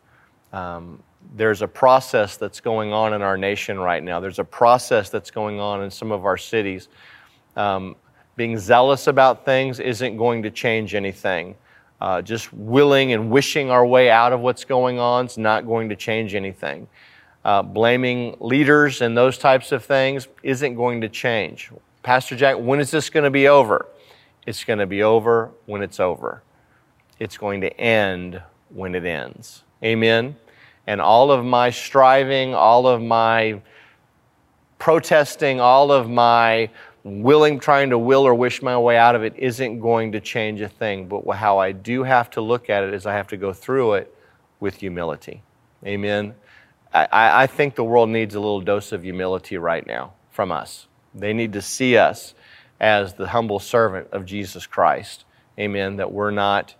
Um, 0.53 1.03
there's 1.35 1.63
a 1.63 1.69
process 1.69 2.37
that's 2.37 2.61
going 2.61 2.93
on 2.93 3.13
in 3.13 3.23
our 3.23 3.37
nation 3.37 3.81
right 3.81 4.05
now. 4.05 4.21
There's 4.21 4.39
a 4.39 4.45
process 4.45 5.11
that's 5.11 5.33
going 5.33 5.59
on 5.59 5.83
in 5.83 5.91
some 5.91 6.13
of 6.13 6.25
our 6.25 6.37
cities. 6.37 6.89
Um, 7.57 7.97
being 8.39 8.59
zealous 8.59 9.07
about 9.07 9.45
things 9.45 9.79
isn't 9.79 10.17
going 10.17 10.43
to 10.45 10.51
change 10.51 10.95
anything. 10.95 11.55
Uh, 12.01 12.23
just 12.23 12.51
willing 12.55 13.13
and 13.13 13.31
wishing 13.31 13.71
our 13.71 13.85
way 13.85 14.09
out 14.09 14.33
of 14.33 14.41
what's 14.41 14.65
going 14.65 14.99
on 14.99 15.27
is 15.27 15.37
not 15.37 15.67
going 15.67 15.91
to 15.91 15.97
change 15.97 16.35
anything. 16.35 16.89
Uh, 17.45 17.61
blaming 17.63 18.35
leaders 18.41 19.03
and 19.03 19.15
those 19.15 19.37
types 19.37 19.73
of 19.73 19.85
things 19.85 20.29
isn't 20.43 20.75
going 20.75 21.03
to 21.03 21.09
change. 21.11 21.71
Pastor 22.03 22.35
Jack, 22.35 22.57
when 22.59 22.81
is 22.81 22.91
this 22.91 23.11
going 23.11 23.25
to 23.25 23.31
be 23.31 23.49
over? 23.49 23.87
It's 24.47 24.65
going 24.65 24.79
to 24.79 24.87
be 24.87 25.03
over 25.03 25.51
when 25.67 25.83
it's 25.83 26.01
over. 26.01 26.43
It's 27.19 27.37
going 27.37 27.61
to 27.61 27.79
end 27.79 28.41
when 28.71 28.95
it 28.95 29.05
ends. 29.05 29.65
Amen 29.85 30.37
and 30.89 31.03
all 31.03 31.31
of 31.31 31.45
my 31.45 31.69
striving, 31.69 32.55
all 32.55 32.89
of 32.89 33.03
my 33.03 33.61
protesting, 34.79 35.61
all 35.61 35.93
of 35.93 36.09
my 36.09 36.71
willing, 37.09 37.59
trying 37.59 37.91
to 37.91 37.99
will 37.99 38.27
or 38.27 38.35
wish 38.35 38.63
my 38.63 38.79
way 38.79 38.97
out 38.97 39.15
of 39.15 39.23
it 39.25 39.35
isn't 39.37 39.81
going 39.81 40.13
to 40.13 40.21
change 40.21 40.61
a 40.61 40.69
thing. 40.69 41.09
But 41.09 41.27
how 41.37 41.59
I 41.59 41.73
do 41.73 42.03
have 42.03 42.31
to 42.31 42.41
look 42.41 42.71
at 42.71 42.85
it 42.85 42.95
is 42.95 43.07
I 43.07 43.15
have 43.15 43.29
to 43.29 43.37
go 43.37 43.53
through 43.53 43.95
it 43.95 44.15
with 44.61 44.77
humility. 44.77 45.43
Amen. 45.87 46.35
I, 46.93 47.43
I 47.43 47.47
think 47.47 47.75
the 47.75 47.85
world 47.85 48.09
needs 48.09 48.35
a 48.35 48.41
little 48.41 48.61
dose 48.61 48.93
of 48.93 49.03
humility 49.03 49.59
right 49.59 49.87
now 49.87 50.15
from 50.31 50.51
us. 50.51 50.87
They 51.15 51.33
need 51.33 51.53
to 51.53 51.63
see 51.63 51.97
us 51.97 52.35
as 52.81 53.15
the 53.15 53.29
humble 53.29 53.59
servant 53.59 54.09
of 54.13 54.25
Jesus 54.25 54.67
Christ. 54.67 55.25
Amen. 55.59 55.97
That 55.97 56.13
we're 56.13 56.31
not, 56.31 56.75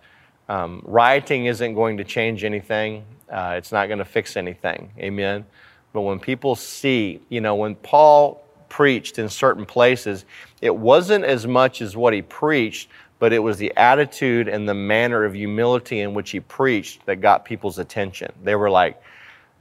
um, 0.47 0.81
rioting 0.85 1.45
isn't 1.45 1.75
going 1.75 1.97
to 1.97 2.03
change 2.03 2.43
anything. 2.43 3.05
Uh, 3.29 3.55
it's 3.57 3.71
not 3.71 3.87
going 3.87 3.99
to 3.99 4.05
fix 4.05 4.35
anything. 4.35 4.91
Amen. 4.97 5.45
But 5.93 6.01
when 6.01 6.19
people 6.19 6.55
see, 6.55 7.21
you 7.29 7.41
know, 7.41 7.55
when 7.55 7.75
Paul 7.75 8.43
preached 8.69 9.19
in 9.19 9.27
certain 9.29 9.65
places, 9.65 10.25
it 10.61 10.75
wasn't 10.75 11.25
as 11.25 11.45
much 11.47 11.81
as 11.81 11.97
what 11.97 12.13
he 12.13 12.21
preached, 12.21 12.89
but 13.19 13.33
it 13.33 13.39
was 13.39 13.57
the 13.57 13.73
attitude 13.75 14.47
and 14.47 14.67
the 14.67 14.73
manner 14.73 15.25
of 15.25 15.33
humility 15.33 15.99
in 15.99 16.13
which 16.13 16.31
he 16.31 16.39
preached 16.39 17.05
that 17.05 17.17
got 17.17 17.43
people's 17.43 17.79
attention. 17.79 18.31
They 18.43 18.55
were 18.55 18.69
like, 18.69 19.01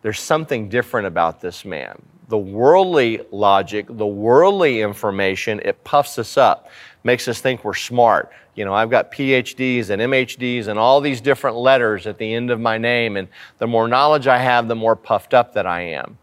there's 0.03 0.21
something 0.21 0.69
different 0.69 1.09
about 1.09 1.41
this 1.41 1.65
man. 1.65 2.01
The 2.29 2.39
worldly 2.39 3.23
logic, 3.33 3.87
the 3.89 4.07
worldly 4.07 4.81
information, 4.83 5.61
it 5.65 5.83
puffs 5.83 6.19
us 6.19 6.37
up, 6.37 6.71
makes 7.03 7.27
us 7.27 7.41
think 7.41 7.65
we're 7.65 7.75
smart. 7.75 8.31
You 8.55 8.65
know, 8.65 8.75
I've 8.75 8.91
got 8.91 9.13
PhDs 9.13 9.91
and 9.91 10.03
MHDs 10.03 10.69
and 10.69 10.79
all 10.79 11.01
these 11.01 11.21
different 11.21 11.57
letters 11.57 12.07
at 12.07 12.19
the 12.19 12.35
end 12.35 12.51
of 12.51 12.61
my 12.61 12.77
name. 12.77 13.17
And 13.17 13.29
the 13.59 13.67
more 13.67 13.89
knowledge 13.89 14.27
I 14.27 14.39
have, 14.39 14.69
the 14.69 14.75
more 14.75 14.95
puffed 14.95 15.33
up 15.33 15.55
that 15.55 15.67
I 15.67 15.81
am. 15.81 16.19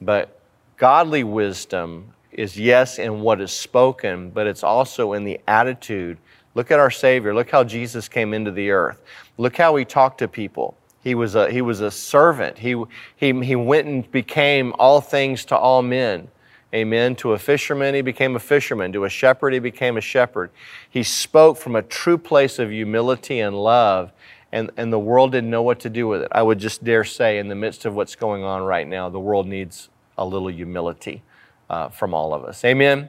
But 0.00 0.40
godly 0.76 1.24
wisdom 1.24 2.13
is, 2.34 2.58
yes, 2.58 2.98
in 2.98 3.20
what 3.20 3.40
is 3.40 3.52
spoken, 3.52 4.30
but 4.30 4.46
it's 4.46 4.62
also 4.62 5.12
in 5.12 5.24
the 5.24 5.40
attitude. 5.46 6.18
Look 6.54 6.70
at 6.70 6.78
our 6.78 6.90
Savior. 6.90 7.34
Look 7.34 7.50
how 7.50 7.64
Jesus 7.64 8.08
came 8.08 8.34
into 8.34 8.50
the 8.50 8.70
earth. 8.70 9.00
Look 9.38 9.56
how 9.56 9.76
he 9.76 9.84
talked 9.84 10.18
to 10.18 10.28
people. 10.28 10.76
He 11.02 11.14
was 11.14 11.34
a, 11.34 11.50
he 11.50 11.60
was 11.60 11.80
a 11.80 11.90
servant. 11.90 12.58
He, 12.58 12.82
he, 13.16 13.32
he 13.44 13.56
went 13.56 13.86
and 13.86 14.10
became 14.10 14.74
all 14.78 15.00
things 15.00 15.44
to 15.46 15.56
all 15.56 15.82
men. 15.82 16.28
Amen. 16.72 17.14
To 17.16 17.32
a 17.32 17.38
fisherman, 17.38 17.94
he 17.94 18.00
became 18.00 18.34
a 18.34 18.40
fisherman. 18.40 18.92
To 18.92 19.04
a 19.04 19.08
shepherd, 19.08 19.52
he 19.52 19.58
became 19.60 19.96
a 19.96 20.00
shepherd. 20.00 20.50
He 20.88 21.02
spoke 21.02 21.56
from 21.56 21.76
a 21.76 21.82
true 21.82 22.18
place 22.18 22.58
of 22.58 22.70
humility 22.70 23.38
and 23.40 23.56
love, 23.56 24.12
and, 24.50 24.70
and 24.76 24.92
the 24.92 24.98
world 24.98 25.32
didn't 25.32 25.50
know 25.50 25.62
what 25.62 25.78
to 25.80 25.90
do 25.90 26.08
with 26.08 26.22
it. 26.22 26.28
I 26.32 26.42
would 26.42 26.58
just 26.58 26.82
dare 26.82 27.04
say, 27.04 27.38
in 27.38 27.48
the 27.48 27.54
midst 27.54 27.84
of 27.84 27.94
what's 27.94 28.16
going 28.16 28.42
on 28.42 28.62
right 28.62 28.88
now, 28.88 29.08
the 29.08 29.20
world 29.20 29.46
needs 29.46 29.88
a 30.18 30.24
little 30.24 30.48
humility 30.48 31.22
uh, 31.70 31.88
from 31.88 32.14
all 32.14 32.34
of 32.34 32.44
us. 32.44 32.64
Amen. 32.64 33.08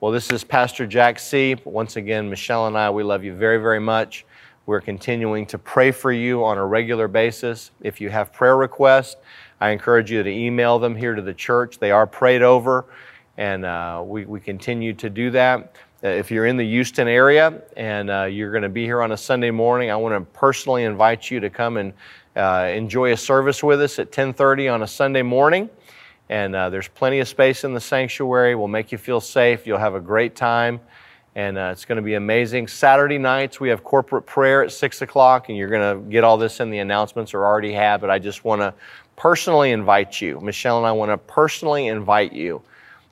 Well, 0.00 0.12
this 0.12 0.30
is 0.30 0.44
Pastor 0.44 0.86
Jack 0.86 1.18
C. 1.18 1.56
Once 1.64 1.96
again, 1.96 2.28
Michelle 2.28 2.66
and 2.66 2.76
I, 2.76 2.90
we 2.90 3.02
love 3.02 3.24
you 3.24 3.34
very, 3.34 3.58
very 3.58 3.80
much. 3.80 4.26
We're 4.66 4.80
continuing 4.80 5.46
to 5.46 5.58
pray 5.58 5.90
for 5.90 6.12
you 6.12 6.44
on 6.44 6.58
a 6.58 6.66
regular 6.66 7.08
basis. 7.08 7.70
If 7.80 8.00
you 8.00 8.10
have 8.10 8.32
prayer 8.32 8.56
requests, 8.56 9.16
I 9.60 9.70
encourage 9.70 10.10
you 10.10 10.22
to 10.22 10.30
email 10.30 10.78
them 10.78 10.94
here 10.94 11.14
to 11.14 11.22
the 11.22 11.32
church. 11.32 11.78
They 11.78 11.92
are 11.92 12.06
prayed 12.06 12.42
over, 12.42 12.84
and 13.38 13.64
uh, 13.64 14.02
we, 14.04 14.24
we 14.24 14.40
continue 14.40 14.92
to 14.94 15.08
do 15.08 15.30
that. 15.30 15.76
Uh, 16.04 16.08
if 16.08 16.30
you're 16.30 16.46
in 16.46 16.56
the 16.56 16.64
Houston 16.68 17.08
area 17.08 17.62
and 17.76 18.10
uh, 18.10 18.24
you're 18.24 18.50
going 18.50 18.64
to 18.64 18.68
be 18.68 18.84
here 18.84 19.00
on 19.00 19.12
a 19.12 19.16
Sunday 19.16 19.50
morning, 19.50 19.90
I 19.90 19.96
want 19.96 20.14
to 20.14 20.38
personally 20.38 20.84
invite 20.84 21.30
you 21.30 21.40
to 21.40 21.48
come 21.48 21.78
and 21.78 21.94
uh, 22.36 22.70
enjoy 22.70 23.12
a 23.12 23.16
service 23.16 23.62
with 23.62 23.80
us 23.80 23.98
at 23.98 24.12
10:30 24.12 24.72
on 24.72 24.82
a 24.82 24.86
Sunday 24.86 25.22
morning. 25.22 25.70
And 26.28 26.56
uh, 26.56 26.70
there's 26.70 26.88
plenty 26.88 27.20
of 27.20 27.28
space 27.28 27.64
in 27.64 27.74
the 27.74 27.80
sanctuary. 27.80 28.54
We'll 28.54 28.68
make 28.68 28.92
you 28.92 28.98
feel 28.98 29.20
safe. 29.20 29.66
You'll 29.66 29.78
have 29.78 29.94
a 29.94 30.00
great 30.00 30.34
time 30.34 30.80
and 31.36 31.58
uh, 31.58 31.68
it's 31.70 31.84
going 31.84 31.96
to 31.96 32.02
be 32.02 32.14
amazing. 32.14 32.66
Saturday 32.66 33.18
nights, 33.18 33.60
we 33.60 33.68
have 33.68 33.84
corporate 33.84 34.24
prayer 34.24 34.64
at 34.64 34.72
6 34.72 35.02
o'clock, 35.02 35.50
and 35.50 35.58
you're 35.58 35.68
going 35.68 36.02
to 36.02 36.10
get 36.10 36.24
all 36.24 36.38
this 36.38 36.60
in 36.60 36.70
the 36.70 36.78
announcements 36.78 37.34
or 37.34 37.44
already 37.44 37.74
have, 37.74 38.00
but 38.00 38.08
I 38.08 38.18
just 38.18 38.42
want 38.42 38.62
to 38.62 38.72
personally 39.16 39.70
invite 39.70 40.18
you. 40.18 40.40
Michelle 40.40 40.78
and 40.78 40.86
I 40.86 40.92
want 40.92 41.10
to 41.10 41.18
personally 41.18 41.88
invite 41.88 42.32
you 42.32 42.62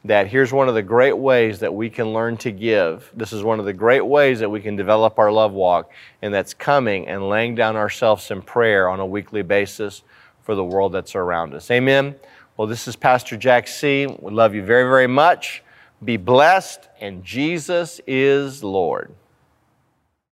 that 0.07 0.27
here's 0.27 0.55
one 0.55 0.71
of 0.71 0.75
the 0.75 0.83
great 0.83 1.17
ways 1.17 1.61
that 1.61 1.75
we 1.75 1.91
can 1.91 2.15
learn 2.15 2.39
to 2.39 2.51
give. 2.51 3.11
This 3.15 3.33
is 3.35 3.43
one 3.43 3.61
of 3.61 3.67
the 3.67 3.73
great 3.75 4.05
ways 4.05 4.41
that 4.41 4.49
we 4.49 4.61
can 4.61 4.75
develop 4.75 5.19
our 5.19 5.31
love 5.31 5.53
walk, 5.53 5.93
and 6.23 6.33
that's 6.33 6.55
coming 6.55 7.07
and 7.09 7.29
laying 7.29 7.55
down 7.55 7.77
ourselves 7.77 8.31
in 8.31 8.41
prayer 8.41 8.89
on 8.89 9.01
a 9.01 9.07
weekly 9.07 9.43
basis 9.43 10.01
for 10.45 10.55
the 10.55 10.65
world 10.65 10.93
that's 10.93 11.15
around 11.15 11.53
us. 11.53 11.71
Amen. 11.71 12.15
Well, 12.57 12.69
this 12.69 12.87
is 12.87 12.95
Pastor 12.95 13.37
Jack 13.37 13.67
C. 13.67 14.07
We 14.07 14.33
love 14.33 14.55
you 14.55 14.63
very, 14.63 14.85
very 14.85 15.09
much. 15.09 15.65
Be 16.05 16.17
blessed, 16.17 16.89
and 17.01 17.25
Jesus 17.25 18.01
is 18.07 18.63
Lord. 18.63 19.13